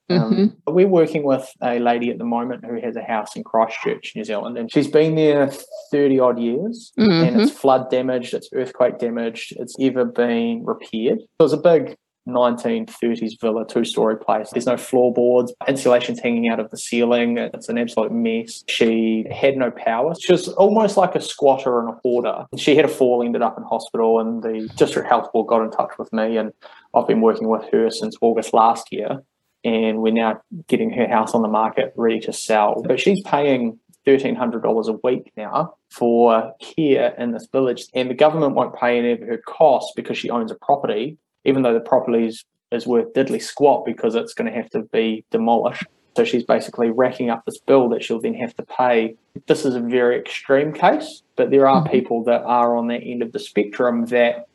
Um, 0.08 0.34
mm-hmm. 0.34 0.72
we're 0.72 0.86
working 0.86 1.24
with 1.24 1.50
a 1.60 1.80
lady 1.80 2.10
at 2.10 2.18
the 2.18 2.24
moment 2.24 2.64
who 2.64 2.80
has 2.80 2.94
a 2.94 3.02
house 3.02 3.34
in 3.34 3.42
Christchurch, 3.42 4.12
New 4.14 4.22
Zealand, 4.22 4.56
and 4.56 4.70
she's 4.70 4.88
been 4.88 5.16
there 5.16 5.50
30 5.90 6.20
odd 6.20 6.38
years 6.38 6.92
mm-hmm. 6.96 7.10
and 7.10 7.40
it's 7.40 7.52
flood 7.52 7.90
damaged, 7.90 8.34
it's 8.34 8.50
earthquake 8.54 8.98
damaged, 8.98 9.54
it's 9.56 9.74
ever 9.80 10.04
been 10.04 10.64
repaired. 10.64 11.18
So 11.40 11.46
it's 11.46 11.54
a 11.54 11.56
big 11.56 11.96
1930s 12.28 13.40
villa, 13.40 13.66
two 13.66 13.84
story 13.84 14.16
place. 14.16 14.50
There's 14.50 14.66
no 14.66 14.76
floorboards, 14.76 15.52
insulation's 15.66 16.20
hanging 16.20 16.48
out 16.48 16.60
of 16.60 16.70
the 16.70 16.76
ceiling. 16.76 17.38
It's 17.38 17.68
an 17.68 17.78
absolute 17.78 18.12
mess. 18.12 18.64
She 18.68 19.26
had 19.30 19.56
no 19.56 19.70
power. 19.70 20.14
She 20.20 20.32
was 20.32 20.48
almost 20.48 20.96
like 20.96 21.14
a 21.14 21.20
squatter 21.20 21.80
and 21.80 21.90
a 21.90 21.98
hoarder. 22.02 22.46
She 22.56 22.76
had 22.76 22.84
a 22.84 22.88
fall, 22.88 23.22
ended 23.22 23.42
up 23.42 23.56
in 23.58 23.64
hospital, 23.64 24.20
and 24.20 24.42
the 24.42 24.68
district 24.76 25.08
health 25.08 25.32
board 25.32 25.48
got 25.48 25.62
in 25.62 25.70
touch 25.70 25.92
with 25.98 26.12
me. 26.12 26.36
And 26.36 26.52
I've 26.94 27.06
been 27.06 27.20
working 27.20 27.48
with 27.48 27.64
her 27.72 27.90
since 27.90 28.16
August 28.20 28.54
last 28.54 28.92
year. 28.92 29.22
And 29.64 29.98
we're 29.98 30.12
now 30.12 30.40
getting 30.66 30.90
her 30.90 31.06
house 31.06 31.34
on 31.34 31.42
the 31.42 31.48
market 31.48 31.92
ready 31.96 32.18
to 32.20 32.32
sell. 32.32 32.82
But 32.84 32.98
she's 32.98 33.22
paying 33.22 33.78
$1,300 34.06 34.88
a 34.88 34.98
week 35.04 35.32
now 35.36 35.74
for 35.90 36.52
care 36.60 37.14
in 37.18 37.32
this 37.32 37.46
village. 37.52 37.84
And 37.94 38.10
the 38.10 38.14
government 38.14 38.54
won't 38.54 38.74
pay 38.74 38.98
any 38.98 39.12
of 39.12 39.20
her 39.20 39.38
costs 39.38 39.92
because 39.94 40.18
she 40.18 40.30
owns 40.30 40.50
a 40.50 40.56
property 40.56 41.18
even 41.44 41.62
though 41.62 41.74
the 41.74 41.80
property 41.80 42.26
is, 42.26 42.44
is 42.70 42.86
worth 42.86 43.12
diddly 43.12 43.42
squat 43.42 43.84
because 43.84 44.14
it's 44.14 44.34
going 44.34 44.50
to 44.50 44.56
have 44.56 44.70
to 44.70 44.82
be 44.92 45.24
demolished. 45.30 45.84
So 46.16 46.24
she's 46.24 46.44
basically 46.44 46.90
racking 46.90 47.30
up 47.30 47.44
this 47.46 47.58
bill 47.60 47.88
that 47.90 48.04
she'll 48.04 48.20
then 48.20 48.34
have 48.34 48.54
to 48.56 48.62
pay. 48.64 49.14
This 49.46 49.64
is 49.64 49.74
a 49.74 49.80
very 49.80 50.18
extreme 50.18 50.72
case, 50.72 51.22
but 51.36 51.50
there 51.50 51.66
are 51.66 51.82
mm-hmm. 51.82 51.90
people 51.90 52.24
that 52.24 52.42
are 52.42 52.76
on 52.76 52.88
that 52.88 53.02
end 53.02 53.22
of 53.22 53.32
the 53.32 53.38
spectrum 53.38 54.06
that 54.06 54.46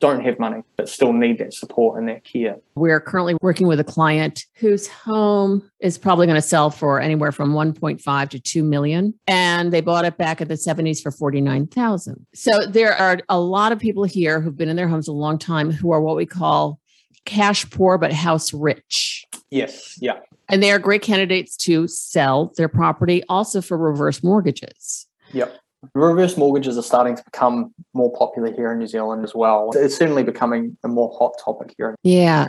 don't 0.00 0.24
have 0.24 0.38
money 0.38 0.62
but 0.76 0.88
still 0.88 1.12
need 1.12 1.38
that 1.38 1.52
support 1.52 1.98
and 1.98 2.08
that 2.08 2.24
care. 2.24 2.56
We're 2.74 3.00
currently 3.00 3.36
working 3.40 3.66
with 3.66 3.80
a 3.80 3.84
client 3.84 4.44
whose 4.54 4.86
home 4.86 5.68
is 5.80 5.98
probably 5.98 6.26
going 6.26 6.40
to 6.40 6.46
sell 6.46 6.70
for 6.70 7.00
anywhere 7.00 7.32
from 7.32 7.52
1.5 7.52 8.28
to 8.30 8.40
2 8.40 8.62
million 8.62 9.14
and 9.26 9.72
they 9.72 9.80
bought 9.80 10.04
it 10.04 10.16
back 10.16 10.40
in 10.40 10.48
the 10.48 10.54
70s 10.54 11.02
for 11.02 11.10
49,000. 11.10 12.26
So 12.34 12.66
there 12.66 12.94
are 12.94 13.18
a 13.28 13.40
lot 13.40 13.72
of 13.72 13.78
people 13.78 14.04
here 14.04 14.40
who've 14.40 14.56
been 14.56 14.68
in 14.68 14.76
their 14.76 14.88
homes 14.88 15.08
a 15.08 15.12
long 15.12 15.38
time 15.38 15.70
who 15.70 15.90
are 15.92 16.00
what 16.00 16.16
we 16.16 16.26
call 16.26 16.80
cash 17.24 17.68
poor 17.70 17.98
but 17.98 18.12
house 18.12 18.52
rich. 18.52 19.24
Yes, 19.50 19.98
yeah. 20.00 20.20
And 20.48 20.62
they 20.62 20.70
are 20.70 20.78
great 20.78 21.02
candidates 21.02 21.56
to 21.58 21.86
sell 21.88 22.52
their 22.56 22.68
property 22.68 23.22
also 23.28 23.60
for 23.60 23.76
reverse 23.76 24.22
mortgages. 24.22 25.06
Yep. 25.32 25.58
Reverse 25.94 26.36
mortgages 26.36 26.76
are 26.76 26.82
starting 26.82 27.16
to 27.16 27.22
become 27.24 27.72
more 27.94 28.12
popular 28.16 28.52
here 28.52 28.72
in 28.72 28.78
New 28.78 28.86
Zealand 28.86 29.24
as 29.24 29.34
well. 29.34 29.70
It's 29.74 29.96
certainly 29.96 30.22
becoming 30.22 30.76
a 30.84 30.88
more 30.88 31.16
hot 31.18 31.34
topic 31.42 31.74
here. 31.76 31.94
Yeah. 32.02 32.48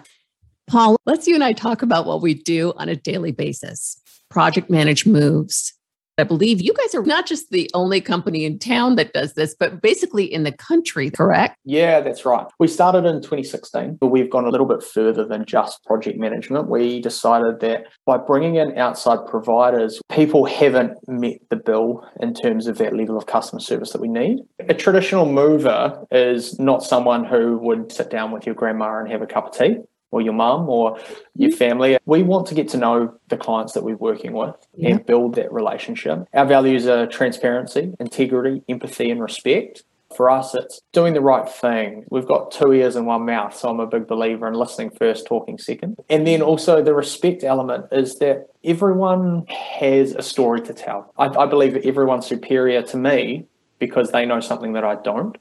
Paul, 0.67 0.97
let's 1.05 1.27
you 1.27 1.35
and 1.35 1.43
I 1.43 1.53
talk 1.53 1.81
about 1.81 2.05
what 2.05 2.21
we 2.21 2.33
do 2.33 2.73
on 2.75 2.89
a 2.89 2.95
daily 2.95 3.31
basis. 3.31 3.99
Project 4.29 4.69
manage 4.69 5.05
moves, 5.05 5.73
I 6.19 6.23
believe 6.23 6.61
you 6.61 6.73
guys 6.73 6.95
are 6.95 7.03
not 7.03 7.25
just 7.25 7.49
the 7.51 7.69
only 7.73 8.01
company 8.01 8.45
in 8.45 8.59
town 8.59 8.95
that 8.95 9.13
does 9.13 9.33
this, 9.33 9.55
but 9.59 9.81
basically 9.81 10.25
in 10.31 10.43
the 10.43 10.51
country, 10.51 11.09
correct? 11.09 11.57
Yeah, 11.65 12.01
that's 12.01 12.25
right. 12.25 12.45
We 12.59 12.67
started 12.67 13.05
in 13.05 13.21
2016, 13.21 13.97
but 13.99 14.07
we've 14.07 14.29
gone 14.29 14.45
a 14.45 14.49
little 14.49 14.67
bit 14.67 14.83
further 14.83 15.25
than 15.25 15.45
just 15.45 15.83
project 15.85 16.19
management. 16.19 16.69
We 16.69 17.01
decided 17.01 17.59
that 17.61 17.85
by 18.05 18.17
bringing 18.17 18.55
in 18.55 18.77
outside 18.77 19.19
providers, 19.27 20.01
people 20.09 20.45
haven't 20.45 20.97
met 21.07 21.37
the 21.49 21.55
bill 21.55 22.07
in 22.19 22.33
terms 22.33 22.67
of 22.67 22.77
that 22.77 22.95
level 22.95 23.17
of 23.17 23.25
customer 23.25 23.59
service 23.59 23.91
that 23.91 24.01
we 24.01 24.07
need. 24.07 24.39
A 24.67 24.73
traditional 24.73 25.25
mover 25.25 26.05
is 26.11 26.59
not 26.59 26.83
someone 26.83 27.23
who 27.23 27.57
would 27.59 27.91
sit 27.91 28.09
down 28.09 28.31
with 28.31 28.45
your 28.45 28.55
grandma 28.55 28.99
and 28.99 29.11
have 29.11 29.21
a 29.21 29.27
cup 29.27 29.47
of 29.47 29.57
tea 29.57 29.77
or 30.11 30.21
your 30.21 30.33
mum 30.33 30.69
or 30.69 30.99
your 31.35 31.49
mm-hmm. 31.49 31.57
family. 31.57 31.97
We 32.05 32.23
want 32.23 32.47
to 32.47 32.55
get 32.55 32.69
to 32.69 32.77
know 32.77 33.13
the 33.27 33.37
clients 33.37 33.73
that 33.73 33.83
we're 33.83 33.97
working 33.97 34.33
with 34.33 34.55
yeah. 34.75 34.89
and 34.89 35.05
build 35.05 35.35
that 35.35 35.51
relationship. 35.51 36.27
Our 36.33 36.45
values 36.45 36.87
are 36.87 37.05
transparency, 37.07 37.93
integrity, 37.99 38.63
empathy, 38.67 39.09
and 39.11 39.21
respect. 39.21 39.83
For 40.15 40.27
us, 40.27 40.55
it's 40.55 40.81
doing 40.91 41.13
the 41.13 41.21
right 41.21 41.47
thing. 41.47 42.05
We've 42.09 42.25
got 42.25 42.49
two 42.49 42.73
ears 42.73 42.95
and 42.95 43.05
one 43.05 43.27
mouth, 43.27 43.55
so 43.55 43.69
I'm 43.69 43.79
a 43.79 43.85
big 43.85 44.07
believer 44.07 44.47
in 44.47 44.55
listening 44.55 44.89
first, 44.89 45.27
talking 45.27 45.59
second. 45.59 45.97
And 46.09 46.25
then 46.25 46.41
also 46.41 46.81
the 46.81 46.95
respect 46.95 47.43
element 47.43 47.85
is 47.91 48.17
that 48.17 48.47
everyone 48.63 49.45
has 49.45 50.15
a 50.15 50.23
story 50.23 50.61
to 50.61 50.73
tell. 50.73 51.13
I, 51.19 51.27
I 51.27 51.45
believe 51.45 51.73
that 51.73 51.85
everyone's 51.85 52.25
superior 52.25 52.81
to 52.81 52.97
me 52.97 53.45
because 53.77 54.11
they 54.11 54.25
know 54.25 54.39
something 54.39 54.73
that 54.73 54.83
I 54.83 54.95
don't. 54.95 55.37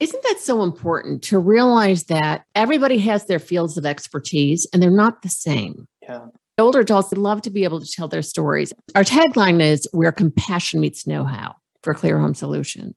Isn't 0.00 0.22
that 0.22 0.38
so 0.40 0.62
important 0.62 1.22
to 1.24 1.38
realize 1.38 2.04
that 2.04 2.44
everybody 2.54 2.98
has 2.98 3.26
their 3.26 3.40
fields 3.40 3.76
of 3.76 3.84
expertise 3.84 4.66
and 4.72 4.82
they're 4.82 4.90
not 4.90 5.22
the 5.22 5.28
same? 5.28 5.88
Yeah. 6.02 6.26
Older 6.56 6.80
adults 6.80 7.12
love 7.12 7.42
to 7.42 7.50
be 7.50 7.64
able 7.64 7.80
to 7.80 7.90
tell 7.90 8.08
their 8.08 8.22
stories. 8.22 8.72
Our 8.94 9.04
tagline 9.04 9.60
is 9.60 9.88
where 9.92 10.12
compassion 10.12 10.80
meets 10.80 11.06
know 11.06 11.24
how 11.24 11.54
for 11.82 11.94
Clear 11.94 12.18
Home 12.18 12.34
Solutions. 12.34 12.94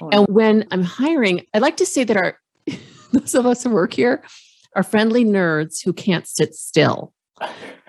Oh. 0.00 0.10
And 0.10 0.26
when 0.28 0.66
I'm 0.70 0.82
hiring, 0.82 1.44
I 1.54 1.58
like 1.58 1.76
to 1.78 1.86
say 1.86 2.04
that 2.04 2.16
our 2.16 2.38
those 3.12 3.34
of 3.34 3.46
us 3.46 3.64
who 3.64 3.70
work 3.70 3.92
here 3.92 4.22
are 4.76 4.82
friendly 4.82 5.24
nerds 5.24 5.84
who 5.84 5.92
can't 5.92 6.26
sit 6.26 6.54
still. 6.54 7.12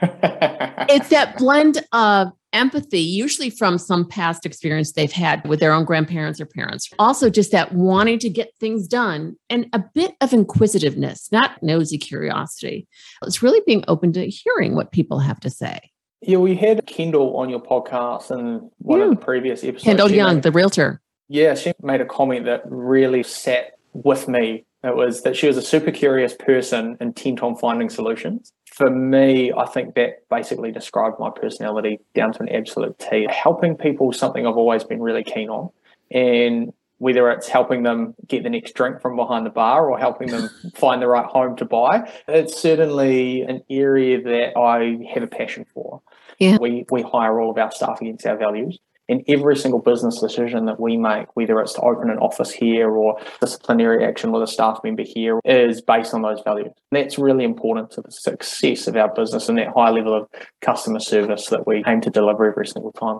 It's 0.01 1.09
that 1.09 1.37
blend 1.37 1.85
of 1.91 2.31
empathy, 2.53 2.99
usually 2.99 3.49
from 3.49 3.77
some 3.77 4.07
past 4.07 4.45
experience 4.45 4.91
they've 4.91 5.11
had 5.11 5.47
with 5.47 5.59
their 5.59 5.73
own 5.73 5.85
grandparents 5.85 6.39
or 6.39 6.45
parents. 6.45 6.89
Also, 6.99 7.29
just 7.29 7.51
that 7.51 7.73
wanting 7.73 8.19
to 8.19 8.29
get 8.29 8.53
things 8.59 8.87
done 8.87 9.35
and 9.49 9.67
a 9.73 9.79
bit 9.93 10.15
of 10.21 10.33
inquisitiveness, 10.33 11.31
not 11.31 11.61
nosy 11.61 11.97
curiosity. 11.97 12.87
It's 13.25 13.41
really 13.41 13.61
being 13.65 13.83
open 13.87 14.13
to 14.13 14.27
hearing 14.27 14.75
what 14.75 14.91
people 14.91 15.19
have 15.19 15.39
to 15.41 15.49
say. 15.49 15.79
Yeah, 16.21 16.37
we 16.37 16.55
had 16.55 16.85
Kendall 16.85 17.37
on 17.37 17.49
your 17.49 17.61
podcast 17.61 18.29
and 18.29 18.69
one 18.77 18.99
yeah. 18.99 19.05
of 19.05 19.09
the 19.11 19.15
hmm. 19.15 19.23
previous 19.23 19.63
episodes. 19.63 19.83
Kendall 19.83 20.11
Young, 20.11 20.35
made, 20.35 20.43
the 20.43 20.51
realtor. 20.51 21.01
Yeah, 21.29 21.55
she 21.55 21.73
made 21.81 22.01
a 22.01 22.05
comment 22.05 22.45
that 22.45 22.61
really 22.65 23.23
sat 23.23 23.71
with 23.93 24.27
me. 24.27 24.65
It 24.83 24.95
was 24.95 25.23
that 25.23 25.35
she 25.35 25.47
was 25.47 25.57
a 25.57 25.61
super 25.61 25.91
curious 25.91 26.35
person 26.35 26.97
intent 26.99 27.41
on 27.41 27.55
finding 27.55 27.89
solutions 27.89 28.51
for 28.81 28.89
me, 28.89 29.53
I 29.55 29.65
think 29.67 29.93
that 29.93 30.27
basically 30.29 30.71
described 30.71 31.19
my 31.19 31.29
personality 31.29 31.99
down 32.15 32.33
to 32.33 32.41
an 32.41 32.49
absolute 32.49 32.97
T. 32.97 33.27
Helping 33.29 33.75
people 33.75 34.11
something 34.11 34.47
I've 34.47 34.57
always 34.57 34.83
been 34.83 35.01
really 35.01 35.23
keen 35.23 35.49
on. 35.49 35.69
And 36.09 36.73
whether 36.97 37.29
it's 37.29 37.47
helping 37.47 37.83
them 37.83 38.15
get 38.27 38.41
the 38.41 38.49
next 38.49 38.73
drink 38.73 38.99
from 38.99 39.15
behind 39.15 39.45
the 39.45 39.51
bar 39.51 39.87
or 39.89 39.99
helping 39.99 40.29
them 40.29 40.49
find 40.75 40.99
the 40.99 41.07
right 41.07 41.25
home 41.25 41.55
to 41.57 41.65
buy, 41.65 42.11
it's 42.27 42.57
certainly 42.57 43.41
an 43.41 43.61
area 43.69 44.19
that 44.19 44.57
I 44.57 44.97
have 45.13 45.21
a 45.21 45.27
passion 45.27 45.65
for. 45.73 46.01
Yeah. 46.39 46.57
We 46.59 46.85
we 46.89 47.03
hire 47.03 47.39
all 47.39 47.51
of 47.51 47.57
our 47.59 47.71
staff 47.71 48.01
against 48.01 48.25
our 48.25 48.37
values. 48.37 48.79
And 49.11 49.25
every 49.27 49.57
single 49.57 49.81
business 49.81 50.21
decision 50.21 50.65
that 50.65 50.79
we 50.79 50.95
make, 50.95 51.27
whether 51.35 51.59
it's 51.59 51.73
to 51.73 51.81
open 51.81 52.09
an 52.09 52.17
office 52.19 52.49
here 52.49 52.89
or 52.89 53.19
disciplinary 53.41 54.05
action 54.05 54.31
with 54.31 54.41
a 54.41 54.47
staff 54.47 54.79
member 54.85 55.03
here, 55.03 55.41
is 55.43 55.81
based 55.81 56.13
on 56.13 56.21
those 56.21 56.39
values. 56.45 56.71
And 56.91 57.03
that's 57.03 57.19
really 57.19 57.43
important 57.43 57.91
to 57.91 58.01
the 58.01 58.09
success 58.09 58.87
of 58.87 58.95
our 58.95 59.13
business 59.13 59.49
and 59.49 59.57
that 59.57 59.73
high 59.75 59.89
level 59.89 60.15
of 60.15 60.29
customer 60.61 61.01
service 61.01 61.47
that 61.47 61.67
we 61.67 61.83
aim 61.85 61.99
to 62.01 62.09
deliver 62.09 62.49
every 62.49 62.65
single 62.65 62.93
time. 62.93 63.19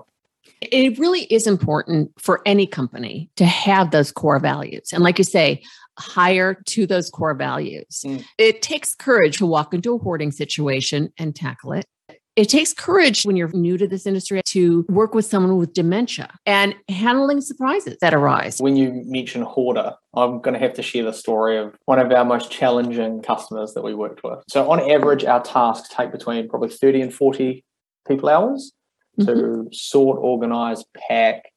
It 0.62 0.98
really 0.98 1.24
is 1.26 1.46
important 1.46 2.12
for 2.18 2.42
any 2.46 2.68
company 2.68 3.30
to 3.36 3.46
have 3.46 3.92
those 3.92 4.14
core 4.14 4.40
values. 4.40 4.92
And 4.94 5.04
like 5.04 5.18
you 5.18 5.26
say, 5.26 5.62
hire 6.00 6.54
to 6.68 6.88
those 6.88 7.10
core 7.10 7.34
values. 7.34 8.04
Mm. 8.06 8.24
It 8.38 8.62
takes 8.62 8.96
courage 8.96 9.38
to 9.40 9.46
walk 9.46 9.74
into 9.74 9.96
a 9.96 9.98
hoarding 9.98 10.32
situation 10.32 11.12
and 11.18 11.36
tackle 11.36 11.74
it. 11.74 11.86
It 12.38 12.48
takes 12.48 12.74
courage 12.74 13.24
when 13.24 13.36
you're 13.36 13.52
new 13.52 13.78
to 13.78 13.88
this 13.88 14.06
industry 14.06 14.42
to 14.46 14.86
work 14.88 15.14
with 15.14 15.26
someone 15.26 15.58
with 15.58 15.74
dementia 15.74 16.34
and 16.46 16.74
handling 16.88 17.42
surprises 17.42 17.98
that 18.00 18.14
arise. 18.14 18.60
When 18.60 18.78
you 18.78 19.04
mention 19.06 19.42
hoarder, 19.42 19.96
I'm 20.14 20.40
going 20.40 20.54
to 20.54 20.60
have 20.60 20.74
to 20.76 20.82
share 20.82 21.04
the 21.04 21.12
story 21.12 21.58
of 21.58 21.76
one 21.86 22.00
of 22.00 22.10
our 22.10 22.24
most 22.24 22.50
challenging 22.50 23.22
customers 23.22 23.74
that 23.74 23.84
we 23.84 23.94
worked 23.94 24.24
with. 24.24 24.40
So, 24.48 24.72
on 24.72 24.90
average, 24.90 25.26
our 25.26 25.44
tasks 25.44 25.90
take 25.90 26.14
between 26.14 26.48
probably 26.48 26.70
30 26.70 27.02
and 27.02 27.14
40 27.14 27.66
people 28.08 28.30
hours 28.30 28.72
mm-hmm. 29.20 29.68
to 29.68 29.70
sort, 29.74 30.18
organize, 30.22 30.86
pack, 31.10 31.52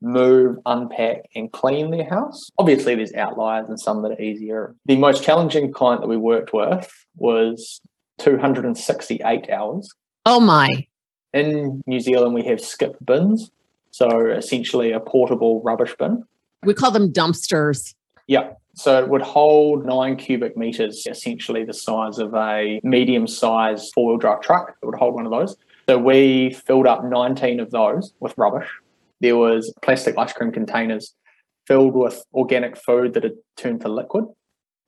move, 0.00 0.58
unpack, 0.64 1.22
and 1.34 1.50
clean 1.50 1.90
their 1.90 2.08
house. 2.08 2.50
Obviously, 2.56 2.94
there's 2.94 3.14
outliers 3.14 3.68
and 3.68 3.80
some 3.80 4.02
that 4.02 4.12
are 4.12 4.22
easier. 4.22 4.76
The 4.86 4.96
most 4.96 5.24
challenging 5.24 5.72
client 5.72 6.02
that 6.02 6.08
we 6.08 6.16
worked 6.16 6.52
with 6.52 6.88
was 7.16 7.80
268 8.18 9.50
hours 9.50 9.92
Oh 10.26 10.40
my. 10.40 10.86
In 11.32 11.82
New 11.86 12.00
Zealand, 12.00 12.34
we 12.34 12.44
have 12.44 12.60
skip 12.60 12.96
bins. 13.04 13.50
So 13.90 14.30
essentially 14.30 14.92
a 14.92 15.00
portable 15.00 15.62
rubbish 15.62 15.94
bin. 15.98 16.24
We 16.64 16.74
call 16.74 16.90
them 16.90 17.12
dumpsters. 17.12 17.94
Yeah. 18.26 18.52
So 18.74 18.98
it 19.02 19.08
would 19.08 19.22
hold 19.22 19.86
nine 19.86 20.16
cubic 20.16 20.56
meters, 20.56 21.06
essentially 21.06 21.64
the 21.64 21.72
size 21.72 22.18
of 22.18 22.34
a 22.34 22.80
medium 22.82 23.26
sized 23.26 23.92
four 23.94 24.08
wheel 24.08 24.16
drive 24.18 24.40
truck. 24.40 24.74
It 24.82 24.86
would 24.86 24.96
hold 24.96 25.14
one 25.14 25.26
of 25.26 25.30
those. 25.30 25.56
So 25.88 25.98
we 25.98 26.54
filled 26.66 26.86
up 26.86 27.04
19 27.04 27.60
of 27.60 27.70
those 27.70 28.14
with 28.18 28.34
rubbish. 28.36 28.68
There 29.20 29.36
was 29.36 29.72
plastic 29.82 30.18
ice 30.18 30.32
cream 30.32 30.50
containers 30.50 31.14
filled 31.66 31.94
with 31.94 32.24
organic 32.32 32.76
food 32.76 33.14
that 33.14 33.22
had 33.22 33.34
turned 33.56 33.82
to 33.82 33.88
liquid. 33.88 34.24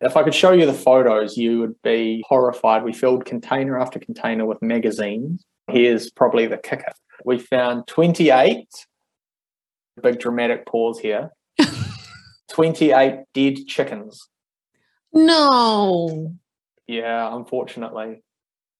If 0.01 0.17
I 0.17 0.23
could 0.23 0.35
show 0.35 0.53
you 0.53 0.67
the 0.67 0.75
photos, 0.75 1.37
you 1.37 1.61
would 1.61 1.81
be 1.83 2.23
horrified. 2.29 2.85
We 2.85 2.93
filled 2.93 3.25
container 3.25 3.79
after 3.79 3.99
container 3.99 4.45
with 4.45 4.61
magazines. 4.61 5.45
Here's 5.71 6.11
probably 6.11 6.47
the 6.47 6.59
kicker. 6.59 6.93
We 7.25 7.39
found 7.39 7.87
28, 7.87 8.67
big 10.03 10.21
dramatic 10.21 10.67
pause 10.67 10.99
here, 10.99 11.31
28 12.51 13.21
dead 13.33 13.57
chickens. 13.67 14.29
No. 15.13 16.35
Yeah, 16.87 17.35
unfortunately. 17.35 18.23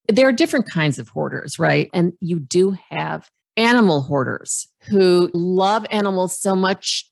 There 0.09 0.29
are 0.29 0.33
different 0.33 0.71
kinds 0.71 0.99
of 0.99 1.09
hoarders, 1.09 1.59
right? 1.59 1.89
And 1.95 2.13
you 2.21 2.39
do 2.39 2.77
have 2.91 3.29
animal 3.57 4.03
hoarders 4.03 4.69
who 4.83 5.31
love 5.33 5.87
animals 5.91 6.39
so 6.39 6.55
much 6.55 7.11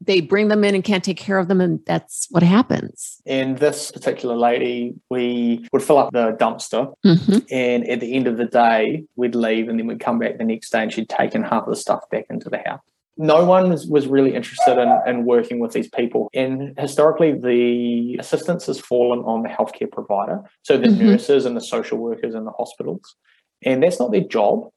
they 0.00 0.20
bring 0.20 0.48
them 0.48 0.64
in 0.64 0.74
and 0.74 0.84
can't 0.84 1.04
take 1.04 1.16
care 1.16 1.38
of 1.38 1.48
them 1.48 1.60
and 1.60 1.80
that's 1.86 2.26
what 2.30 2.42
happens 2.42 3.20
in 3.24 3.54
this 3.56 3.90
particular 3.90 4.36
lady 4.36 4.94
we 5.10 5.66
would 5.72 5.82
fill 5.82 5.98
up 5.98 6.12
the 6.12 6.32
dumpster 6.32 6.92
mm-hmm. 7.04 7.38
and 7.50 7.88
at 7.88 8.00
the 8.00 8.14
end 8.14 8.26
of 8.26 8.36
the 8.36 8.44
day 8.44 9.04
we'd 9.16 9.34
leave 9.34 9.68
and 9.68 9.78
then 9.78 9.86
we'd 9.86 10.00
come 10.00 10.18
back 10.18 10.38
the 10.38 10.44
next 10.44 10.70
day 10.70 10.82
and 10.82 10.92
she'd 10.92 11.08
taken 11.08 11.42
half 11.42 11.64
of 11.64 11.70
the 11.70 11.76
stuff 11.76 12.08
back 12.10 12.26
into 12.30 12.48
the 12.48 12.58
house 12.58 12.80
no 13.16 13.44
one 13.44 13.70
was, 13.70 13.86
was 13.86 14.06
really 14.06 14.34
interested 14.34 14.78
in, 14.78 15.00
in 15.06 15.24
working 15.24 15.58
with 15.58 15.72
these 15.72 15.88
people. 15.88 16.28
And 16.34 16.78
historically, 16.78 17.32
the 17.32 18.16
assistance 18.18 18.66
has 18.66 18.78
fallen 18.78 19.20
on 19.20 19.42
the 19.42 19.48
healthcare 19.48 19.90
provider, 19.90 20.42
so 20.62 20.76
the 20.76 20.88
mm-hmm. 20.88 21.06
nurses 21.06 21.46
and 21.46 21.56
the 21.56 21.62
social 21.62 21.98
workers 21.98 22.34
in 22.34 22.44
the 22.44 22.50
hospitals. 22.50 23.16
And 23.64 23.82
that's 23.82 23.98
not 23.98 24.12
their 24.12 24.20
job 24.20 24.68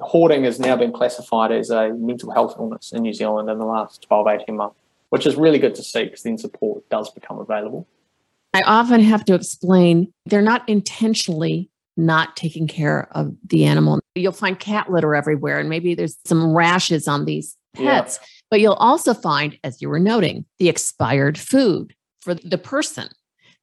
hoarding 0.00 0.44
has 0.44 0.58
now 0.58 0.76
been 0.76 0.92
classified 0.92 1.52
as 1.52 1.70
a 1.70 1.92
mental 1.92 2.30
health 2.30 2.54
illness 2.58 2.92
in 2.92 3.02
New 3.02 3.12
Zealand 3.12 3.50
in 3.50 3.58
the 3.58 3.66
last 3.66 4.02
12, 4.02 4.26
18 4.26 4.56
months. 4.56 4.76
which 5.10 5.26
is 5.26 5.36
really 5.36 5.58
good 5.58 5.74
to 5.74 5.82
see 5.82 6.04
because 6.04 6.22
then 6.22 6.38
support 6.38 6.88
does 6.88 7.10
become 7.10 7.38
available. 7.38 7.86
I 8.54 8.62
often 8.64 9.02
have 9.02 9.24
to 9.26 9.34
explain 9.34 10.12
they're 10.24 10.40
not 10.40 10.66
intentionally 10.68 11.70
not 11.96 12.36
taking 12.36 12.66
care 12.66 13.08
of 13.12 13.34
the 13.46 13.64
animal. 13.64 14.00
You'll 14.14 14.32
find 14.32 14.58
cat 14.58 14.90
litter 14.90 15.14
everywhere, 15.14 15.58
and 15.58 15.68
maybe 15.68 15.94
there's 15.94 16.16
some 16.24 16.54
rashes 16.54 17.06
on 17.06 17.24
these 17.24 17.56
pets, 17.74 18.18
yeah. 18.20 18.26
but 18.50 18.60
you'll 18.60 18.72
also 18.74 19.14
find, 19.14 19.58
as 19.64 19.82
you 19.82 19.88
were 19.88 19.98
noting, 19.98 20.44
the 20.58 20.68
expired 20.68 21.38
food 21.38 21.94
for 22.20 22.34
the 22.34 22.58
person. 22.58 23.08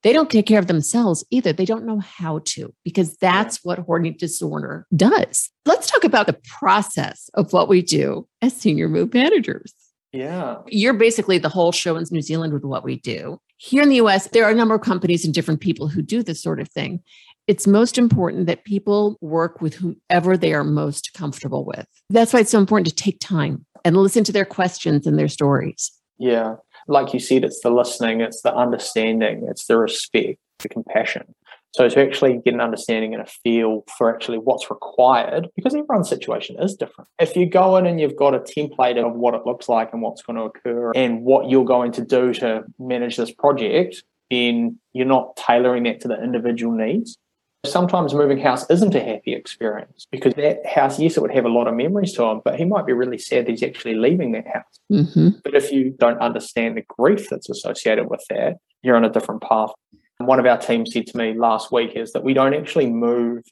They 0.03 0.13
don't 0.13 0.29
take 0.29 0.45
care 0.45 0.59
of 0.59 0.67
themselves 0.67 1.25
either. 1.29 1.51
They 1.51 1.65
don't 1.65 1.85
know 1.85 1.99
how 1.99 2.39
to, 2.45 2.73
because 2.83 3.17
that's 3.17 3.63
what 3.63 3.79
hoarding 3.79 4.15
disorder 4.17 4.87
does. 4.95 5.49
Let's 5.65 5.91
talk 5.91 6.03
about 6.03 6.27
the 6.27 6.39
process 6.59 7.29
of 7.33 7.51
what 7.51 7.67
we 7.67 7.81
do 7.81 8.27
as 8.41 8.55
senior 8.55 8.87
move 8.87 9.13
managers. 9.13 9.73
Yeah. 10.11 10.57
You're 10.67 10.93
basically 10.93 11.37
the 11.37 11.49
whole 11.49 11.71
show 11.71 11.95
in 11.95 12.05
New 12.11 12.21
Zealand 12.21 12.53
with 12.53 12.63
what 12.63 12.83
we 12.83 12.97
do. 12.97 13.39
Here 13.57 13.83
in 13.83 13.89
the 13.89 13.97
US, 13.97 14.27
there 14.27 14.45
are 14.45 14.51
a 14.51 14.55
number 14.55 14.75
of 14.75 14.81
companies 14.81 15.25
and 15.25 15.33
different 15.33 15.59
people 15.59 15.87
who 15.87 16.01
do 16.01 16.23
this 16.23 16.41
sort 16.41 16.59
of 16.59 16.69
thing. 16.69 17.01
It's 17.47 17.67
most 17.67 17.97
important 17.97 18.45
that 18.47 18.63
people 18.63 19.17
work 19.21 19.59
with 19.59 19.75
whomever 19.75 20.37
they 20.37 20.53
are 20.53 20.63
most 20.63 21.13
comfortable 21.13 21.65
with. 21.65 21.85
That's 22.09 22.31
why 22.31 22.41
it's 22.41 22.51
so 22.51 22.59
important 22.59 22.87
to 22.87 22.95
take 22.95 23.19
time 23.19 23.65
and 23.83 23.97
listen 23.97 24.23
to 24.25 24.31
their 24.31 24.45
questions 24.45 25.05
and 25.05 25.17
their 25.17 25.27
stories. 25.27 25.91
Yeah. 26.17 26.55
Like 26.89 27.13
you 27.13 27.19
said, 27.19 27.43
it's 27.43 27.61
the 27.61 27.69
listening, 27.69 28.21
it's 28.21 28.41
the 28.41 28.53
understanding, 28.53 29.45
it's 29.47 29.67
the 29.67 29.77
respect, 29.77 30.39
the 30.59 30.69
compassion. 30.69 31.35
So 31.71 31.87
to 31.87 32.01
actually 32.01 32.41
get 32.43 32.55
an 32.55 32.61
understanding 32.61 33.13
and 33.13 33.21
a 33.21 33.27
feel 33.43 33.83
for 33.95 34.13
actually 34.13 34.39
what's 34.39 34.71
required, 34.71 35.49
because 35.55 35.75
everyone's 35.75 36.09
situation 36.09 36.55
is 36.59 36.75
different. 36.75 37.07
If 37.19 37.35
you 37.35 37.47
go 37.47 37.77
in 37.77 37.85
and 37.85 38.01
you've 38.01 38.15
got 38.15 38.33
a 38.33 38.39
template 38.39 38.97
of 38.97 39.13
what 39.13 39.35
it 39.35 39.45
looks 39.45 39.69
like 39.69 39.93
and 39.93 40.01
what's 40.01 40.23
going 40.23 40.37
to 40.37 40.43
occur 40.45 40.91
and 40.95 41.21
what 41.21 41.49
you're 41.49 41.65
going 41.65 41.91
to 41.93 42.03
do 42.03 42.33
to 42.35 42.63
manage 42.79 43.17
this 43.17 43.31
project, 43.31 44.03
then 44.31 44.79
you're 44.93 45.05
not 45.05 45.35
tailoring 45.35 45.83
that 45.83 45.99
to 46.01 46.07
the 46.07 46.21
individual 46.23 46.75
needs. 46.75 47.19
Sometimes 47.65 48.13
moving 48.13 48.39
house 48.39 48.69
isn't 48.69 48.95
a 48.95 49.03
happy 49.03 49.33
experience 49.33 50.07
because 50.09 50.33
that 50.35 50.65
house, 50.65 50.97
yes, 50.97 51.17
it 51.17 51.21
would 51.21 51.33
have 51.33 51.45
a 51.45 51.49
lot 51.49 51.67
of 51.67 51.75
memories 51.75 52.13
to 52.13 52.23
him, 52.23 52.41
but 52.45 52.55
he 52.55 52.63
might 52.63 52.85
be 52.85 52.93
really 52.93 53.17
sad 53.17 53.45
that 53.45 53.51
he's 53.51 53.63
actually 53.63 53.95
leaving 53.95 54.31
that 54.31 54.47
house. 54.47 54.79
Mm-hmm. 54.91 55.39
But 55.43 55.55
if 55.55 55.71
you 55.71 55.93
don't 55.99 56.19
understand 56.21 56.77
the 56.77 56.85
grief 56.87 57.29
that's 57.29 57.49
associated 57.49 58.09
with 58.09 58.23
that, 58.29 58.57
you're 58.81 58.95
on 58.95 59.03
a 59.03 59.09
different 59.09 59.41
path. 59.41 59.71
One 60.19 60.39
of 60.39 60.45
our 60.45 60.57
team 60.57 60.85
said 60.85 61.07
to 61.07 61.17
me 61.17 61.33
last 61.33 61.71
week 61.71 61.93
is 61.95 62.13
that 62.13 62.23
we 62.23 62.33
don't 62.33 62.53
actually 62.53 62.87
move 62.87 63.43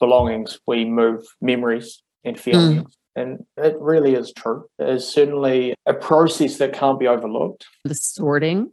belongings, 0.00 0.58
we 0.66 0.86
move 0.86 1.26
memories 1.42 2.02
and 2.24 2.40
feelings. 2.40 2.82
Mm. 2.82 2.90
And 3.16 3.46
it 3.56 3.76
really 3.78 4.14
is 4.14 4.32
true. 4.32 4.66
It 4.78 4.88
is 4.88 5.06
certainly 5.06 5.74
a 5.86 5.94
process 5.94 6.58
that 6.58 6.72
can't 6.72 6.98
be 6.98 7.06
overlooked. 7.06 7.66
The 7.84 7.94
sorting 7.94 8.72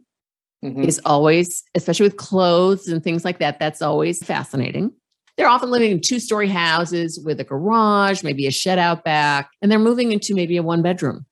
mm-hmm. 0.62 0.84
is 0.84 1.00
always, 1.04 1.62
especially 1.74 2.04
with 2.06 2.16
clothes 2.16 2.88
and 2.88 3.02
things 3.02 3.24
like 3.24 3.38
that, 3.38 3.58
that's 3.58 3.82
always 3.82 4.24
fascinating. 4.24 4.92
They're 5.36 5.48
often 5.48 5.70
living 5.70 5.90
in 5.90 6.00
two 6.00 6.20
story 6.20 6.48
houses 6.48 7.20
with 7.24 7.40
a 7.40 7.44
garage, 7.44 8.22
maybe 8.22 8.46
a 8.46 8.50
shed 8.50 8.78
out 8.78 9.04
back, 9.04 9.50
and 9.62 9.72
they're 9.72 9.78
moving 9.78 10.12
into 10.12 10.34
maybe 10.34 10.56
a 10.56 10.62
one 10.62 10.82
bedroom. 10.82 11.24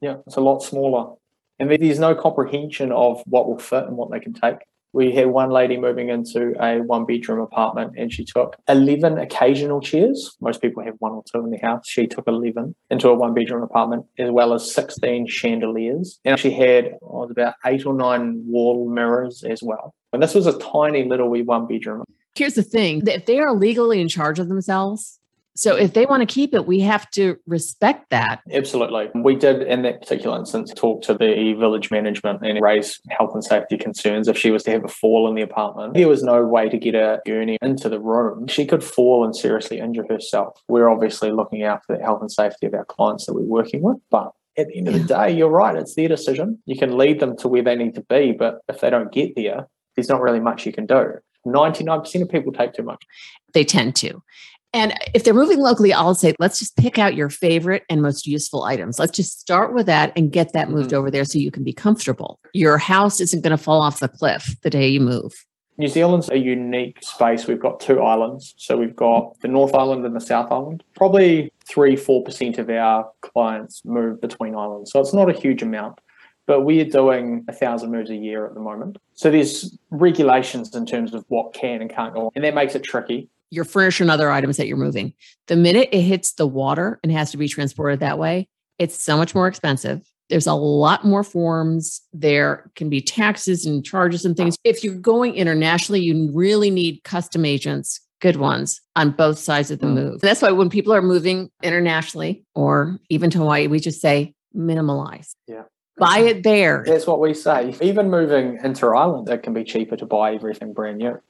Yeah, 0.00 0.16
it's 0.26 0.36
a 0.36 0.40
lot 0.40 0.62
smaller. 0.62 1.16
And 1.58 1.70
there's 1.70 1.98
no 1.98 2.14
comprehension 2.14 2.90
of 2.90 3.22
what 3.26 3.46
will 3.46 3.58
fit 3.58 3.84
and 3.84 3.96
what 3.96 4.10
they 4.10 4.20
can 4.20 4.32
take 4.32 4.58
we 4.92 5.12
had 5.12 5.28
one 5.28 5.50
lady 5.50 5.76
moving 5.76 6.08
into 6.08 6.54
a 6.62 6.80
one 6.80 7.06
bedroom 7.06 7.40
apartment 7.40 7.92
and 7.96 8.12
she 8.12 8.24
took 8.24 8.56
11 8.68 9.18
occasional 9.18 9.80
chairs. 9.80 10.36
Most 10.40 10.60
people 10.60 10.82
have 10.82 10.94
one 10.98 11.12
or 11.12 11.22
two 11.32 11.44
in 11.44 11.50
the 11.50 11.58
house. 11.58 11.88
She 11.88 12.06
took 12.06 12.26
11 12.26 12.74
into 12.90 13.08
a 13.08 13.14
one 13.14 13.34
bedroom 13.34 13.62
apartment, 13.62 14.06
as 14.18 14.30
well 14.30 14.52
as 14.52 14.72
16 14.72 15.28
chandeliers. 15.28 16.18
And 16.24 16.38
she 16.38 16.50
had 16.50 16.92
oh, 17.02 17.22
about 17.30 17.54
eight 17.64 17.86
or 17.86 17.94
nine 17.94 18.42
wall 18.46 18.90
mirrors 18.90 19.44
as 19.44 19.62
well. 19.62 19.94
And 20.12 20.22
this 20.22 20.34
was 20.34 20.46
a 20.46 20.58
tiny 20.58 21.04
little 21.04 21.28
wee 21.28 21.42
one 21.42 21.66
bedroom. 21.66 22.04
Here's 22.34 22.54
the 22.54 22.62
thing 22.62 23.06
if 23.06 23.26
they 23.26 23.38
are 23.38 23.54
legally 23.54 24.00
in 24.00 24.08
charge 24.08 24.38
of 24.38 24.48
themselves, 24.48 25.19
so 25.60 25.76
if 25.76 25.92
they 25.92 26.06
want 26.06 26.26
to 26.26 26.34
keep 26.34 26.54
it, 26.54 26.66
we 26.66 26.80
have 26.80 27.10
to 27.10 27.36
respect 27.46 28.08
that. 28.08 28.40
Absolutely. 28.50 29.10
We 29.14 29.36
did, 29.36 29.60
in 29.60 29.82
that 29.82 30.00
particular 30.00 30.38
instance, 30.38 30.72
talk 30.74 31.02
to 31.02 31.12
the 31.12 31.52
village 31.52 31.90
management 31.90 32.40
and 32.42 32.62
raise 32.62 32.98
health 33.10 33.32
and 33.34 33.44
safety 33.44 33.76
concerns. 33.76 34.26
If 34.26 34.38
she 34.38 34.50
was 34.50 34.62
to 34.62 34.70
have 34.70 34.86
a 34.86 34.88
fall 34.88 35.28
in 35.28 35.34
the 35.34 35.42
apartment, 35.42 35.92
there 35.92 36.08
was 36.08 36.22
no 36.22 36.46
way 36.46 36.70
to 36.70 36.78
get 36.78 36.94
a 36.94 37.20
gurney 37.26 37.58
into 37.60 37.90
the 37.90 38.00
room. 38.00 38.46
She 38.46 38.64
could 38.64 38.82
fall 38.82 39.22
and 39.22 39.36
seriously 39.36 39.80
injure 39.80 40.06
herself. 40.08 40.58
We're 40.66 40.88
obviously 40.88 41.30
looking 41.30 41.62
out 41.62 41.84
for 41.84 41.94
the 41.94 42.02
health 42.02 42.22
and 42.22 42.32
safety 42.32 42.64
of 42.64 42.72
our 42.72 42.86
clients 42.86 43.26
that 43.26 43.34
we're 43.34 43.42
working 43.42 43.82
with, 43.82 43.98
but 44.10 44.32
at 44.56 44.68
the 44.68 44.78
end 44.78 44.88
of 44.88 44.94
the 44.94 45.00
day, 45.00 45.30
you're 45.30 45.50
right. 45.50 45.76
It's 45.76 45.94
their 45.94 46.08
decision. 46.08 46.62
You 46.64 46.78
can 46.78 46.96
lead 46.96 47.20
them 47.20 47.36
to 47.36 47.48
where 47.48 47.62
they 47.62 47.76
need 47.76 47.96
to 47.96 48.02
be, 48.08 48.32
but 48.32 48.60
if 48.70 48.80
they 48.80 48.88
don't 48.88 49.12
get 49.12 49.36
there, 49.36 49.68
there's 49.94 50.08
not 50.08 50.22
really 50.22 50.40
much 50.40 50.64
you 50.64 50.72
can 50.72 50.86
do. 50.86 51.16
99% 51.46 52.22
of 52.22 52.28
people 52.30 52.50
take 52.50 52.72
too 52.72 52.82
much. 52.82 53.04
They 53.52 53.64
tend 53.64 53.96
to. 53.96 54.22
And 54.72 54.94
if 55.14 55.24
they're 55.24 55.34
moving 55.34 55.58
locally, 55.58 55.92
I'll 55.92 56.14
say, 56.14 56.34
let's 56.38 56.58
just 56.58 56.76
pick 56.76 56.98
out 56.98 57.14
your 57.14 57.28
favorite 57.28 57.84
and 57.88 58.02
most 58.02 58.26
useful 58.26 58.62
items. 58.64 58.98
Let's 58.98 59.16
just 59.16 59.40
start 59.40 59.74
with 59.74 59.86
that 59.86 60.12
and 60.16 60.30
get 60.30 60.52
that 60.52 60.70
moved 60.70 60.90
mm-hmm. 60.90 60.98
over 60.98 61.10
there 61.10 61.24
so 61.24 61.38
you 61.38 61.50
can 61.50 61.64
be 61.64 61.72
comfortable. 61.72 62.38
Your 62.54 62.78
house 62.78 63.20
isn't 63.20 63.42
going 63.42 63.56
to 63.56 63.62
fall 63.62 63.80
off 63.80 64.00
the 64.00 64.08
cliff 64.08 64.54
the 64.62 64.70
day 64.70 64.88
you 64.88 65.00
move. 65.00 65.44
New 65.76 65.88
Zealand's 65.88 66.28
a 66.30 66.36
unique 66.36 66.98
space. 67.02 67.46
We've 67.46 67.58
got 67.58 67.80
two 67.80 68.02
islands. 68.02 68.54
So 68.58 68.76
we've 68.76 68.94
got 68.94 69.40
the 69.40 69.48
North 69.48 69.74
Island 69.74 70.04
and 70.04 70.14
the 70.14 70.20
South 70.20 70.52
Island. 70.52 70.84
Probably 70.94 71.52
three, 71.66 71.96
4% 71.96 72.58
of 72.58 72.68
our 72.68 73.10
clients 73.22 73.82
move 73.84 74.20
between 74.20 74.54
islands. 74.54 74.92
So 74.92 75.00
it's 75.00 75.14
not 75.14 75.30
a 75.30 75.38
huge 75.38 75.62
amount 75.62 75.98
but 76.46 76.62
we 76.62 76.80
are 76.80 76.84
doing 76.84 77.44
a 77.46 77.52
thousand 77.52 77.92
moves 77.92 78.10
a 78.10 78.16
year 78.16 78.44
at 78.44 78.54
the 78.54 78.60
moment. 78.60 78.98
So 79.14 79.30
there's 79.30 79.78
regulations 79.90 80.74
in 80.74 80.84
terms 80.84 81.14
of 81.14 81.24
what 81.28 81.54
can 81.54 81.80
and 81.80 81.88
can't 81.88 82.12
go 82.12 82.22
on, 82.22 82.30
and 82.34 82.44
that 82.44 82.56
makes 82.56 82.74
it 82.74 82.82
tricky 82.82 83.28
your 83.50 83.64
furniture 83.64 84.04
and 84.04 84.10
other 84.10 84.30
items 84.30 84.56
that 84.56 84.66
you're 84.66 84.76
moving. 84.76 85.12
The 85.48 85.56
minute 85.56 85.88
it 85.92 86.02
hits 86.02 86.32
the 86.32 86.46
water 86.46 87.00
and 87.02 87.12
has 87.12 87.30
to 87.32 87.36
be 87.36 87.48
transported 87.48 88.00
that 88.00 88.18
way, 88.18 88.48
it's 88.78 89.02
so 89.02 89.16
much 89.16 89.34
more 89.34 89.48
expensive. 89.48 90.00
There's 90.28 90.46
a 90.46 90.54
lot 90.54 91.04
more 91.04 91.24
forms. 91.24 92.00
There 92.12 92.70
can 92.76 92.88
be 92.88 93.00
taxes 93.00 93.66
and 93.66 93.84
charges 93.84 94.24
and 94.24 94.36
things. 94.36 94.56
If 94.62 94.84
you're 94.84 94.94
going 94.94 95.34
internationally, 95.34 96.00
you 96.00 96.30
really 96.32 96.70
need 96.70 97.02
custom 97.02 97.44
agents, 97.44 98.00
good 98.20 98.36
ones 98.36 98.80
on 98.94 99.10
both 99.10 99.38
sides 99.38 99.72
of 99.72 99.80
the 99.80 99.88
mm. 99.88 99.94
move. 99.94 100.20
That's 100.20 100.40
why 100.40 100.52
when 100.52 100.70
people 100.70 100.92
are 100.92 101.02
moving 101.02 101.50
internationally 101.64 102.44
or 102.54 103.00
even 103.08 103.30
to 103.30 103.38
Hawaii, 103.38 103.66
we 103.66 103.80
just 103.80 104.00
say 104.00 104.34
minimalize. 104.56 105.34
Yeah. 105.48 105.64
Buy 105.98 106.20
it 106.20 106.44
there. 106.44 106.84
That's 106.86 107.06
what 107.06 107.20
we 107.20 107.34
say. 107.34 107.74
Even 107.82 108.08
moving 108.08 108.58
inter 108.62 108.94
island, 108.94 109.28
it 109.28 109.42
can 109.42 109.52
be 109.52 109.64
cheaper 109.64 109.96
to 109.96 110.06
buy 110.06 110.34
everything 110.34 110.72
brand 110.72 110.98
new 110.98 111.20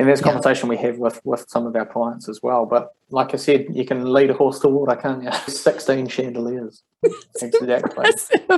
and 0.00 0.08
that's 0.08 0.22
a 0.22 0.24
conversation 0.24 0.70
we 0.70 0.78
have 0.78 0.96
with 0.96 1.20
with 1.24 1.44
some 1.48 1.66
of 1.66 1.76
our 1.76 1.84
clients 1.84 2.26
as 2.26 2.40
well. 2.42 2.64
But 2.64 2.94
like 3.10 3.34
I 3.34 3.36
said, 3.36 3.66
you 3.70 3.84
can 3.84 4.10
lead 4.10 4.30
a 4.30 4.34
horse 4.34 4.58
to 4.60 4.68
water, 4.68 4.96
can't 4.96 5.22
you? 5.22 5.30
Sixteen 5.46 6.08
chandeliers. 6.08 6.82
exactly. 7.42 8.06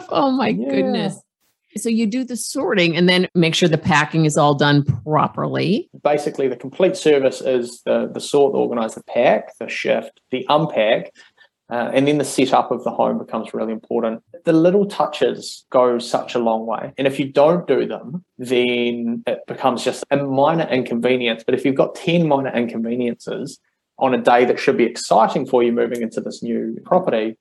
Oh 0.08 0.30
my 0.30 0.48
yeah. 0.48 0.70
goodness. 0.70 1.20
So 1.76 1.88
you 1.88 2.06
do 2.06 2.22
the 2.22 2.36
sorting 2.36 2.96
and 2.96 3.08
then 3.08 3.26
make 3.34 3.56
sure 3.56 3.68
the 3.68 3.76
packing 3.76 4.24
is 4.24 4.36
all 4.36 4.54
done 4.54 4.84
properly. 5.02 5.90
Basically, 6.04 6.46
the 6.46 6.54
complete 6.54 6.96
service 6.96 7.40
is 7.40 7.82
the 7.82 8.08
the 8.12 8.20
sort, 8.20 8.52
the 8.52 8.58
organize 8.58 8.94
the 8.94 9.02
pack, 9.02 9.58
the 9.58 9.68
shift, 9.68 10.20
the 10.30 10.46
unpack, 10.48 11.12
uh, 11.70 11.90
and 11.92 12.06
then 12.06 12.18
the 12.18 12.24
setup 12.24 12.70
of 12.70 12.84
the 12.84 12.90
home 12.92 13.18
becomes 13.18 13.52
really 13.52 13.72
important. 13.72 14.22
The 14.44 14.52
little 14.52 14.86
touches 14.86 15.64
go 15.70 15.98
such 15.98 16.34
a 16.34 16.38
long 16.38 16.66
way. 16.66 16.92
And 16.98 17.06
if 17.06 17.18
you 17.20 17.30
don't 17.30 17.66
do 17.66 17.86
them, 17.86 18.24
then 18.38 19.22
it 19.26 19.40
becomes 19.46 19.84
just 19.84 20.04
a 20.10 20.16
minor 20.16 20.68
inconvenience. 20.68 21.44
But 21.44 21.54
if 21.54 21.64
you've 21.64 21.76
got 21.76 21.94
10 21.94 22.26
minor 22.26 22.50
inconveniences 22.50 23.60
on 23.98 24.14
a 24.14 24.18
day 24.18 24.44
that 24.44 24.58
should 24.58 24.76
be 24.76 24.84
exciting 24.84 25.46
for 25.46 25.62
you 25.62 25.72
moving 25.72 26.02
into 26.02 26.20
this 26.20 26.42
new 26.42 26.76
property, 26.84 27.36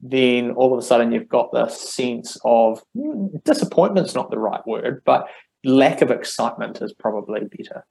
then 0.00 0.52
all 0.52 0.72
of 0.72 0.78
a 0.78 0.82
sudden 0.82 1.12
you've 1.12 1.28
got 1.28 1.52
this 1.52 1.80
sense 1.80 2.36
of 2.44 2.82
hmm, 2.94 3.26
disappointment's 3.44 4.14
not 4.14 4.30
the 4.30 4.38
right 4.38 4.64
word, 4.66 5.02
but 5.04 5.26
lack 5.64 6.02
of 6.02 6.10
excitement 6.10 6.82
is 6.82 6.92
probably 6.92 7.40
better. 7.40 7.84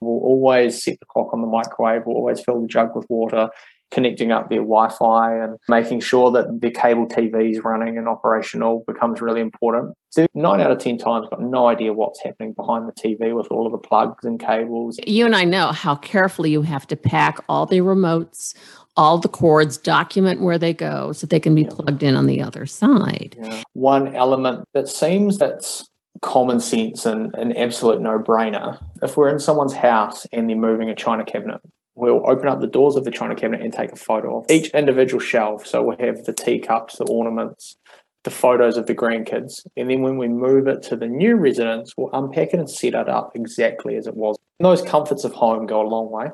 We'll 0.00 0.22
always 0.22 0.82
set 0.82 0.98
the 1.00 1.06
clock 1.06 1.32
on 1.32 1.40
the 1.40 1.46
microwave, 1.46 2.02
we'll 2.06 2.16
always 2.16 2.40
fill 2.40 2.62
the 2.62 2.68
jug 2.68 2.96
with 2.96 3.06
water 3.08 3.50
connecting 3.90 4.32
up 4.32 4.50
their 4.50 4.58
Wi-Fi 4.58 5.34
and 5.34 5.56
making 5.68 6.00
sure 6.00 6.30
that 6.32 6.60
their 6.60 6.70
cable 6.70 7.06
TV 7.06 7.52
is 7.52 7.60
running 7.64 7.96
and 7.96 8.08
operational 8.08 8.84
becomes 8.86 9.20
really 9.20 9.40
important. 9.40 9.94
So 10.10 10.26
nine 10.34 10.60
out 10.60 10.70
of 10.70 10.78
ten 10.78 10.98
times 10.98 11.28
got 11.28 11.40
no 11.40 11.66
idea 11.68 11.92
what's 11.92 12.22
happening 12.22 12.52
behind 12.52 12.88
the 12.88 12.92
TV 12.92 13.34
with 13.34 13.48
all 13.50 13.66
of 13.66 13.72
the 13.72 13.78
plugs 13.78 14.24
and 14.24 14.38
cables. 14.38 14.98
You 15.06 15.26
and 15.26 15.34
I 15.34 15.44
know 15.44 15.68
how 15.68 15.96
carefully 15.96 16.50
you 16.50 16.62
have 16.62 16.86
to 16.88 16.96
pack 16.96 17.38
all 17.48 17.66
the 17.66 17.78
remotes, 17.78 18.54
all 18.96 19.18
the 19.18 19.28
cords, 19.28 19.78
document 19.78 20.40
where 20.40 20.58
they 20.58 20.74
go 20.74 21.12
so 21.12 21.26
they 21.26 21.40
can 21.40 21.54
be 21.54 21.62
yeah. 21.62 21.70
plugged 21.70 22.02
in 22.02 22.14
on 22.14 22.26
the 22.26 22.42
other 22.42 22.66
side. 22.66 23.36
Yeah. 23.40 23.62
One 23.72 24.14
element 24.14 24.64
that 24.74 24.88
seems 24.88 25.38
that's 25.38 25.88
common 26.20 26.60
sense 26.60 27.06
and 27.06 27.34
an 27.34 27.56
absolute 27.56 28.00
no-brainer. 28.00 28.82
If 29.02 29.16
we're 29.16 29.28
in 29.28 29.38
someone's 29.38 29.74
house 29.74 30.26
and 30.32 30.48
they're 30.48 30.56
moving 30.56 30.90
a 30.90 30.94
china 30.94 31.24
cabinet, 31.24 31.60
we'll 31.98 32.22
open 32.30 32.48
up 32.48 32.60
the 32.60 32.66
doors 32.66 32.96
of 32.96 33.04
the 33.04 33.10
china 33.10 33.34
cabinet 33.34 33.60
and 33.60 33.72
take 33.72 33.92
a 33.92 33.96
photo 33.96 34.38
of 34.38 34.50
each 34.50 34.68
individual 34.70 35.20
shelf. 35.20 35.66
So 35.66 35.82
we'll 35.82 35.98
have 35.98 36.24
the 36.24 36.32
teacups, 36.32 36.96
the 36.96 37.04
ornaments, 37.04 37.76
the 38.24 38.30
photos 38.30 38.76
of 38.76 38.86
the 38.86 38.94
grandkids. 38.94 39.66
And 39.76 39.90
then 39.90 40.02
when 40.02 40.16
we 40.16 40.28
move 40.28 40.68
it 40.68 40.82
to 40.84 40.96
the 40.96 41.08
new 41.08 41.36
residence, 41.36 41.94
we'll 41.96 42.10
unpack 42.12 42.54
it 42.54 42.60
and 42.60 42.70
set 42.70 42.94
it 42.94 43.08
up 43.08 43.32
exactly 43.34 43.96
as 43.96 44.06
it 44.06 44.16
was. 44.16 44.36
And 44.58 44.66
those 44.66 44.82
comforts 44.82 45.24
of 45.24 45.32
home 45.32 45.66
go 45.66 45.82
a 45.82 45.88
long 45.88 46.10
way. 46.10 46.30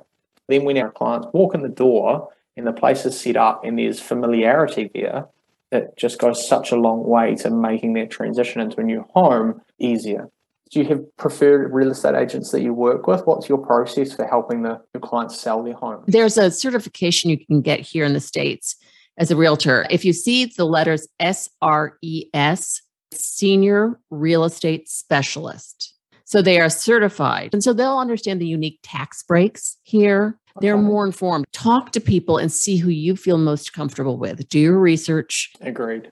Then 0.48 0.64
when 0.64 0.76
our 0.78 0.90
clients 0.90 1.28
walk 1.32 1.54
in 1.54 1.62
the 1.62 1.68
door 1.68 2.28
and 2.56 2.66
the 2.66 2.72
place 2.72 3.06
is 3.06 3.18
set 3.18 3.36
up 3.36 3.64
and 3.64 3.78
there's 3.78 4.00
familiarity 4.00 4.90
there, 4.94 5.26
it 5.72 5.94
just 5.96 6.18
goes 6.18 6.46
such 6.46 6.72
a 6.72 6.76
long 6.76 7.04
way 7.04 7.34
to 7.36 7.50
making 7.50 7.94
that 7.94 8.10
transition 8.10 8.60
into 8.60 8.80
a 8.80 8.84
new 8.84 9.06
home 9.14 9.62
easier. 9.78 10.28
Do 10.74 10.80
you 10.80 10.86
have 10.86 11.16
preferred 11.18 11.72
real 11.72 11.92
estate 11.92 12.16
agents 12.16 12.50
that 12.50 12.60
you 12.60 12.74
work 12.74 13.06
with? 13.06 13.24
What's 13.26 13.48
your 13.48 13.58
process 13.58 14.12
for 14.12 14.26
helping 14.26 14.62
the, 14.62 14.80
your 14.92 15.00
clients 15.00 15.38
sell 15.38 15.62
their 15.62 15.74
home? 15.74 16.02
There's 16.08 16.36
a 16.36 16.50
certification 16.50 17.30
you 17.30 17.46
can 17.46 17.60
get 17.60 17.78
here 17.78 18.04
in 18.04 18.12
the 18.12 18.18
States 18.18 18.74
as 19.16 19.30
a 19.30 19.36
realtor. 19.36 19.86
If 19.88 20.04
you 20.04 20.12
see 20.12 20.46
the 20.46 20.64
letters 20.64 21.06
SRES, 21.20 22.80
Senior 23.12 24.00
Real 24.10 24.42
Estate 24.42 24.88
Specialist. 24.88 25.94
So 26.24 26.42
they 26.42 26.58
are 26.58 26.68
certified. 26.68 27.50
And 27.52 27.62
so 27.62 27.72
they'll 27.72 27.98
understand 27.98 28.40
the 28.40 28.46
unique 28.48 28.80
tax 28.82 29.22
breaks 29.22 29.76
here. 29.84 30.36
They're 30.60 30.76
more 30.76 31.06
informed. 31.06 31.44
Talk 31.52 31.92
to 31.92 32.00
people 32.00 32.36
and 32.36 32.50
see 32.50 32.78
who 32.78 32.90
you 32.90 33.14
feel 33.14 33.38
most 33.38 33.72
comfortable 33.72 34.18
with. 34.18 34.48
Do 34.48 34.58
your 34.58 34.80
research. 34.80 35.52
Agreed. 35.60 36.10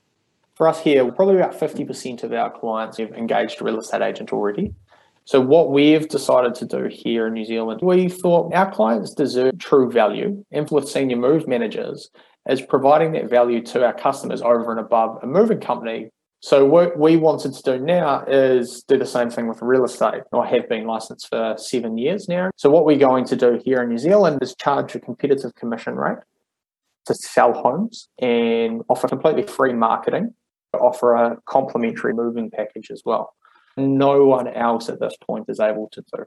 For 0.63 0.69
us 0.69 0.81
here, 0.81 1.11
probably 1.11 1.39
about 1.39 1.59
50% 1.59 2.23
of 2.23 2.33
our 2.33 2.49
clients 2.49 2.99
have 2.99 3.11
engaged 3.15 3.61
a 3.61 3.65
real 3.65 3.81
estate 3.81 4.01
agent 4.01 4.33
already. 4.33 4.73
So, 5.25 5.41
what 5.41 5.73
we've 5.73 6.09
decided 6.09 6.55
to 6.55 6.65
do 6.65 6.85
here 6.85 7.27
in 7.27 7.33
New 7.33 7.45
Zealand, 7.45 7.81
we 7.83 8.09
thought 8.09 8.55
our 8.55 8.71
clients 8.71 9.13
deserve 9.13 9.59
true 9.59 9.91
value. 9.91 10.45
And 10.53 10.71
senior 10.89 11.17
move 11.17 11.49
managers, 11.49 12.11
is 12.49 12.63
providing 12.63 13.11
that 13.15 13.29
value 13.29 13.61
to 13.73 13.85
our 13.85 13.93
customers 13.93 14.41
over 14.41 14.71
and 14.71 14.79
above 14.79 15.19
a 15.25 15.27
moving 15.27 15.59
company. 15.59 16.11
So 16.39 16.65
what 16.65 16.97
we 16.97 17.17
wanted 17.17 17.55
to 17.55 17.63
do 17.65 17.85
now 17.85 18.25
is 18.29 18.85
do 18.87 18.97
the 18.97 19.05
same 19.05 19.31
thing 19.31 19.49
with 19.49 19.61
real 19.63 19.85
estate. 19.85 20.23
I 20.33 20.47
have 20.47 20.69
been 20.69 20.87
licensed 20.87 21.27
for 21.29 21.57
seven 21.59 21.99
years 21.99 22.29
now. 22.29 22.53
So 22.55 22.71
what 22.71 22.85
we're 22.85 22.99
going 22.99 23.25
to 23.25 23.35
do 23.35 23.61
here 23.65 23.83
in 23.83 23.89
New 23.89 23.99
Zealand 23.99 24.39
is 24.41 24.55
charge 24.55 24.95
a 24.95 25.01
competitive 25.01 25.57
commission 25.57 25.97
rate 25.97 26.19
to 27.07 27.15
sell 27.15 27.53
homes 27.53 28.09
and 28.21 28.83
offer 28.89 29.09
completely 29.09 29.43
free 29.43 29.73
marketing, 29.73 30.33
offer 30.79 31.15
a 31.15 31.39
complimentary 31.47 32.15
moving 32.15 32.51
package 32.51 32.91
as 32.91 33.03
well. 33.05 33.35
No 33.77 34.25
one 34.25 34.49
else 34.49 34.89
at 34.89 35.01
this 35.01 35.15
point 35.27 35.47
is 35.49 35.61
able 35.61 35.89
to 35.93 36.05
do. 36.15 36.25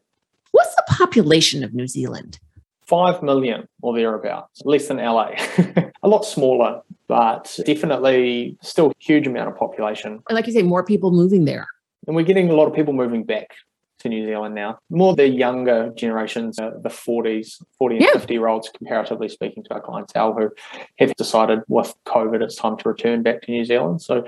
What's 0.51 0.75
the 0.75 0.83
population 0.87 1.63
of 1.63 1.73
New 1.73 1.87
Zealand? 1.87 2.39
5 2.87 3.23
million 3.23 3.67
or 3.81 3.95
thereabouts, 3.95 4.61
less 4.63 4.87
than 4.87 4.97
LA. 4.97 5.31
a 6.03 6.07
lot 6.07 6.23
smaller, 6.23 6.81
but 7.07 7.59
definitely 7.65 8.57
still 8.61 8.87
a 8.87 8.93
huge 8.99 9.27
amount 9.27 9.49
of 9.49 9.57
population. 9.57 10.21
And 10.29 10.35
like 10.35 10.47
you 10.47 10.53
say, 10.53 10.61
more 10.61 10.83
people 10.83 11.11
moving 11.11 11.45
there. 11.45 11.67
And 12.07 12.15
we're 12.15 12.25
getting 12.25 12.49
a 12.49 12.53
lot 12.53 12.67
of 12.67 12.73
people 12.73 12.93
moving 12.93 13.23
back 13.23 13.49
to 13.99 14.09
New 14.09 14.25
Zealand 14.25 14.55
now. 14.55 14.77
More 14.89 15.15
the 15.15 15.27
younger 15.27 15.91
generations, 15.95 16.59
uh, 16.59 16.71
the 16.81 16.89
40s, 16.89 17.61
40 17.77 17.95
and 17.95 18.05
yeah. 18.05 18.13
50 18.13 18.33
year 18.33 18.47
olds, 18.47 18.69
comparatively 18.75 19.29
speaking 19.29 19.63
to 19.63 19.73
our 19.73 19.81
clientele, 19.81 20.33
who 20.33 20.51
have 20.97 21.15
decided 21.15 21.59
with 21.67 21.93
COVID 22.05 22.41
it's 22.41 22.55
time 22.55 22.77
to 22.77 22.89
return 22.89 23.23
back 23.23 23.41
to 23.43 23.51
New 23.51 23.65
Zealand. 23.65 24.01
So 24.01 24.19
a 24.19 24.25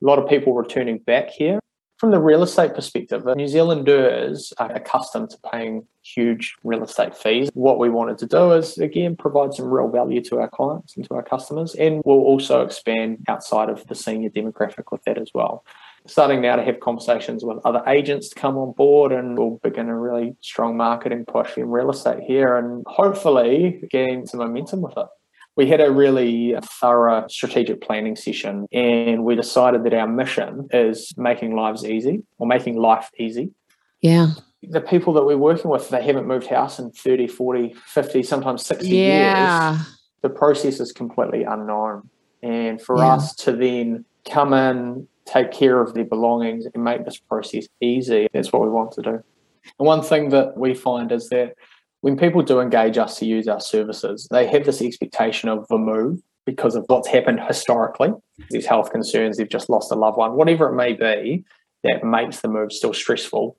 lot 0.00 0.18
of 0.18 0.28
people 0.28 0.54
returning 0.54 0.98
back 0.98 1.30
here. 1.30 1.60
From 1.98 2.12
the 2.12 2.18
real 2.18 2.42
estate 2.42 2.74
perspective, 2.74 3.26
New 3.36 3.46
Zealanders 3.46 4.54
are 4.56 4.72
accustomed 4.72 5.28
to 5.30 5.38
paying 5.52 5.86
huge 6.02 6.56
real 6.64 6.82
estate 6.82 7.14
fees. 7.14 7.50
What 7.52 7.78
we 7.78 7.90
wanted 7.90 8.16
to 8.18 8.26
do 8.26 8.52
is, 8.52 8.78
again, 8.78 9.16
provide 9.16 9.52
some 9.52 9.66
real 9.66 9.88
value 9.88 10.22
to 10.22 10.40
our 10.40 10.48
clients 10.48 10.96
and 10.96 11.06
to 11.06 11.14
our 11.14 11.22
customers, 11.22 11.74
and 11.74 12.00
we'll 12.06 12.16
also 12.16 12.62
expand 12.62 13.18
outside 13.28 13.68
of 13.68 13.86
the 13.88 13.94
senior 13.94 14.30
demographic 14.30 14.84
with 14.90 15.04
that 15.04 15.18
as 15.18 15.30
well. 15.34 15.62
Starting 16.06 16.40
now 16.40 16.56
to 16.56 16.64
have 16.64 16.80
conversations 16.80 17.44
with 17.44 17.58
other 17.64 17.82
agents 17.86 18.30
to 18.30 18.34
come 18.34 18.56
on 18.56 18.72
board, 18.72 19.12
and 19.12 19.38
we'll 19.38 19.60
begin 19.62 19.88
a 19.88 19.98
really 19.98 20.34
strong 20.40 20.76
marketing 20.76 21.24
push 21.26 21.56
in 21.56 21.68
real 21.68 21.90
estate 21.90 22.22
here 22.26 22.56
and 22.56 22.84
hopefully 22.88 23.82
gain 23.90 24.26
some 24.26 24.40
momentum 24.40 24.80
with 24.80 24.96
it 24.96 25.06
we 25.60 25.66
had 25.66 25.80
a 25.80 25.90
really 25.90 26.54
thorough 26.62 27.26
strategic 27.28 27.82
planning 27.82 28.16
session 28.16 28.66
and 28.72 29.24
we 29.24 29.34
decided 29.34 29.84
that 29.84 29.92
our 29.92 30.06
mission 30.06 30.68
is 30.72 31.12
making 31.18 31.54
lives 31.54 31.84
easy 31.84 32.22
or 32.38 32.46
making 32.46 32.76
life 32.76 33.10
easy. 33.18 33.50
Yeah. 34.00 34.28
The 34.62 34.80
people 34.80 35.12
that 35.14 35.24
we're 35.24 35.36
working 35.36 35.70
with, 35.70 35.88
they 35.88 36.02
haven't 36.02 36.26
moved 36.26 36.46
house 36.46 36.78
in 36.78 36.92
30, 36.92 37.26
40, 37.26 37.74
50, 37.74 38.22
sometimes 38.22 38.64
60 38.64 38.88
yeah. 38.88 39.72
years. 39.72 39.86
The 40.22 40.30
process 40.30 40.80
is 40.80 40.92
completely 40.92 41.44
unknown. 41.44 42.08
And 42.42 42.80
for 42.80 42.96
yeah. 42.96 43.14
us 43.14 43.34
to 43.36 43.52
then 43.52 44.04
come 44.30 44.54
in, 44.54 45.08
take 45.30 45.52
care 45.52 45.80
of 45.80 45.94
their 45.94 46.04
belongings 46.04 46.66
and 46.66 46.82
make 46.82 47.04
this 47.04 47.18
process 47.18 47.66
easy, 47.80 48.26
that's 48.32 48.52
what 48.52 48.62
we 48.62 48.68
want 48.68 48.92
to 48.92 49.02
do. 49.02 49.22
And 49.78 49.86
one 49.86 50.02
thing 50.02 50.30
that 50.30 50.56
we 50.56 50.74
find 50.74 51.12
is 51.12 51.28
that 51.28 51.54
when 52.00 52.16
people 52.16 52.42
do 52.42 52.60
engage 52.60 52.98
us 52.98 53.18
to 53.18 53.26
use 53.26 53.46
our 53.46 53.60
services, 53.60 54.26
they 54.30 54.46
have 54.46 54.64
this 54.64 54.82
expectation 54.82 55.48
of 55.48 55.68
the 55.68 55.78
move 55.78 56.20
because 56.46 56.74
of 56.74 56.84
what's 56.88 57.08
happened 57.08 57.40
historically. 57.46 58.12
These 58.50 58.66
health 58.66 58.90
concerns, 58.90 59.36
they've 59.36 59.48
just 59.48 59.70
lost 59.70 59.92
a 59.92 59.94
loved 59.94 60.16
one, 60.16 60.32
whatever 60.32 60.68
it 60.68 60.74
may 60.74 60.94
be, 60.94 61.44
that 61.84 62.02
makes 62.02 62.40
the 62.40 62.48
move 62.48 62.72
still 62.72 62.94
stressful. 62.94 63.56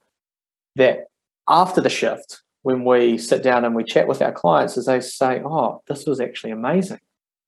That 0.76 1.06
after 1.48 1.82
the 1.82 1.90
shift, 1.90 2.42
when 2.64 2.84
we 2.84 3.18
sit 3.18 3.44
down 3.44 3.64
and 3.64 3.76
we 3.76 3.84
chat 3.84 4.08
with 4.08 4.22
our 4.22 4.32
clients, 4.32 4.78
as 4.78 4.86
they 4.86 5.00
say, 5.00 5.42
Oh, 5.44 5.82
this 5.88 6.06
was 6.06 6.20
actually 6.20 6.52
amazing. 6.52 7.00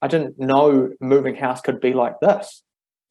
I 0.02 0.08
didn't 0.08 0.40
know 0.40 0.90
moving 1.00 1.36
house 1.36 1.62
could 1.62 1.80
be 1.80 1.94
like 1.94 2.20
this 2.20 2.64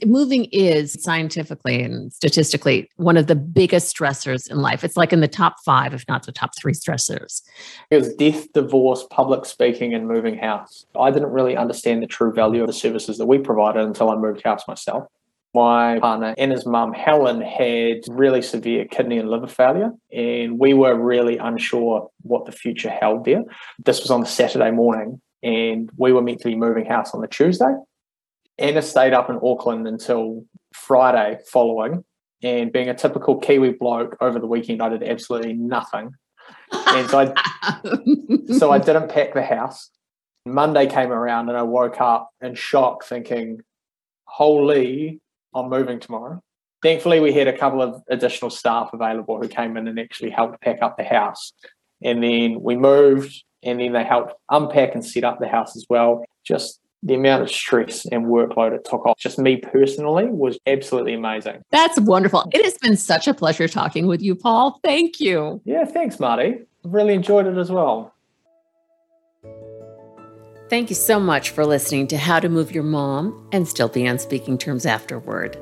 moving 0.07 0.47
is 0.47 1.01
scientifically 1.03 1.83
and 1.83 2.13
statistically 2.13 2.89
one 2.97 3.17
of 3.17 3.27
the 3.27 3.35
biggest 3.35 3.95
stressors 3.95 4.51
in 4.51 4.59
life. 4.59 4.85
It's 4.85 4.97
like 4.97 5.13
in 5.13 5.21
the 5.21 5.29
top 5.29 5.57
five, 5.65 5.95
if 5.95 6.05
not 6.09 6.25
the 6.25 6.33
top 6.33 6.51
three 6.57 6.73
stressors. 6.73 7.43
It 7.91 7.97
was 7.97 8.15
death, 8.15 8.53
divorce, 8.53 9.07
public 9.11 9.45
speaking, 9.45 9.95
and 9.95 10.09
moving 10.09 10.37
house. 10.39 10.87
I 10.99 11.11
didn't 11.11 11.31
really 11.31 11.57
understand 11.57 12.03
the 12.03 12.07
true 12.07 12.33
value 12.33 12.63
of 12.63 12.67
the 12.67 12.73
services 12.73 13.19
that 13.19 13.27
we 13.27 13.39
provided 13.39 13.83
until 13.85 14.11
I 14.11 14.17
moved 14.17 14.43
house 14.43 14.67
myself. 14.69 15.05
My 15.55 15.99
partner 15.99 16.35
and 16.39 16.51
his 16.51 16.65
mum, 16.65 16.95
Helen, 16.95 17.43
had 17.43 18.01
really 18.09 18.41
severe 18.41 18.87
kidney 18.87 19.19
and 19.19 19.29
liver 19.29 19.47
failure, 19.47 19.91
and 20.11 20.59
we 20.59 20.73
were 20.73 20.95
really 20.95 21.37
unsure 21.37 22.09
what 22.23 22.47
the 22.47 22.53
future 22.53 22.89
held 22.89 23.27
there. 23.27 23.43
This 23.85 24.01
was 24.01 24.11
on 24.11 24.21
the 24.21 24.27
Saturday 24.27 24.71
morning, 24.71 25.21
and 25.43 25.91
we 25.99 26.13
were 26.13 26.23
meant 26.23 26.41
to 26.41 26.49
be 26.49 26.57
moving 26.57 26.87
house 26.87 27.13
on 27.13 27.21
the 27.21 27.29
Tuesday. 27.29 27.75
Anna 28.59 28.83
stayed 28.83 29.13
up 29.13 29.31
in 29.31 29.39
Auckland 29.43 29.87
until 29.87 30.45
Friday 30.75 31.39
following. 31.51 32.05
And 32.43 32.73
being 32.73 32.89
a 32.89 32.95
typical 32.95 33.39
Kiwi 33.39 33.73
bloke 33.73 34.17
over 34.21 34.39
the 34.39 34.47
weekend, 34.47 34.83
I 34.83 34.89
did 34.89 35.03
absolutely 35.05 35.53
nothing. 35.53 36.13
And 36.73 37.09
so 37.09 37.21
I, 37.21 37.81
so 38.59 38.73
I 38.73 38.79
didn't 38.79 39.09
pack 39.09 39.35
the 39.35 39.43
house. 39.43 39.91
Monday 40.45 40.87
came 40.89 41.13
around 41.13 41.49
and 41.49 41.57
I 41.57 41.63
woke 41.63 42.01
up 42.01 42.31
in 42.41 42.57
shock 42.57 43.05
thinking, 43.05 43.61
holy, 44.25 45.21
I'm 45.55 45.69
moving 45.69 46.01
tomorrow. 46.01 46.41
Thankfully, 46.83 47.21
we 47.21 47.33
had 47.33 47.47
a 47.47 47.57
couple 47.57 47.81
of 47.81 48.03
additional 48.09 48.51
staff 48.51 48.91
available 48.93 49.41
who 49.41 49.47
came 49.47 49.77
in 49.77 49.87
and 49.87 50.01
actually 50.01 50.31
helped 50.31 50.61
pack 50.63 50.83
up 50.83 50.97
the 50.97 51.05
house. 51.05 51.53
And 52.03 52.25
then 52.25 52.61
we 52.61 52.75
moved 52.75 53.45
and 53.63 53.79
then 53.79 53.93
they 53.93 54.03
helped 54.03 54.35
unpack 54.51 54.95
and 54.95 55.05
set 55.05 55.23
up 55.23 55.39
the 55.39 55.47
house 55.47 55.77
as 55.77 55.87
well. 55.89 56.25
Just 56.45 56.81
the 57.03 57.15
amount 57.15 57.43
of 57.43 57.51
stress 57.51 58.07
and 58.07 58.27
workload 58.27 58.73
it 58.73 58.85
took 58.85 59.05
off 59.07 59.19
just 59.19 59.39
me 59.39 59.57
personally 59.57 60.27
was 60.27 60.59
absolutely 60.67 61.15
amazing. 61.15 61.63
That's 61.71 62.01
wonderful. 62.01 62.49
It 62.53 62.65
has 62.65 62.79
been 62.79 62.97
such 62.97 63.27
a 63.27 63.35
pleasure 63.35 63.69
talking 63.69 64.07
with 64.07 64.23
you, 64.23 64.35
Paul. 64.35 64.79
Thank 64.85 65.19
you. 65.21 65.61
Yeah, 65.65 65.85
thanks, 65.85 66.21
Marty. 66.21 66.61
Really 66.85 67.15
enjoyed 67.15 67.47
it 67.47 67.57
as 67.57 67.71
well. 67.71 68.15
Thank 70.69 70.89
you 70.89 70.97
so 70.97 71.21
much 71.21 71.51
for 71.51 71.67
listening 71.67 72.07
to 72.09 72.17
How 72.17 72.41
to 72.41 72.49
Move 72.49 72.73
Your 72.73 72.85
Mom 72.85 73.47
and 73.53 73.69
Still 73.69 73.89
Be 73.89 74.09
on 74.09 74.19
Speaking 74.19 74.57
Terms 74.57 74.87
Afterward. 74.87 75.59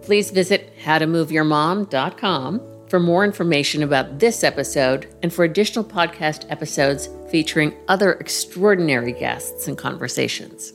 Please 0.00 0.30
visit 0.30 0.72
howtomoveyourmom.com 0.82 2.60
for 2.88 3.00
more 3.00 3.24
information 3.24 3.82
about 3.82 4.18
this 4.18 4.44
episode 4.44 5.14
and 5.22 5.32
for 5.32 5.44
additional 5.44 5.84
podcast 5.84 6.50
episodes 6.50 7.08
featuring 7.30 7.74
other 7.88 8.12
extraordinary 8.14 9.12
guests 9.12 9.68
and 9.68 9.76
conversations. 9.76 10.72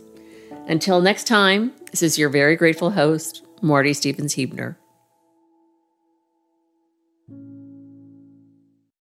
Until 0.67 1.01
next 1.01 1.25
time, 1.27 1.73
this 1.91 2.01
is 2.01 2.17
your 2.17 2.29
very 2.29 2.55
grateful 2.55 2.91
host, 2.91 3.45
Marty 3.61 3.93
Stevens 3.93 4.35
Heebner. 4.35 4.75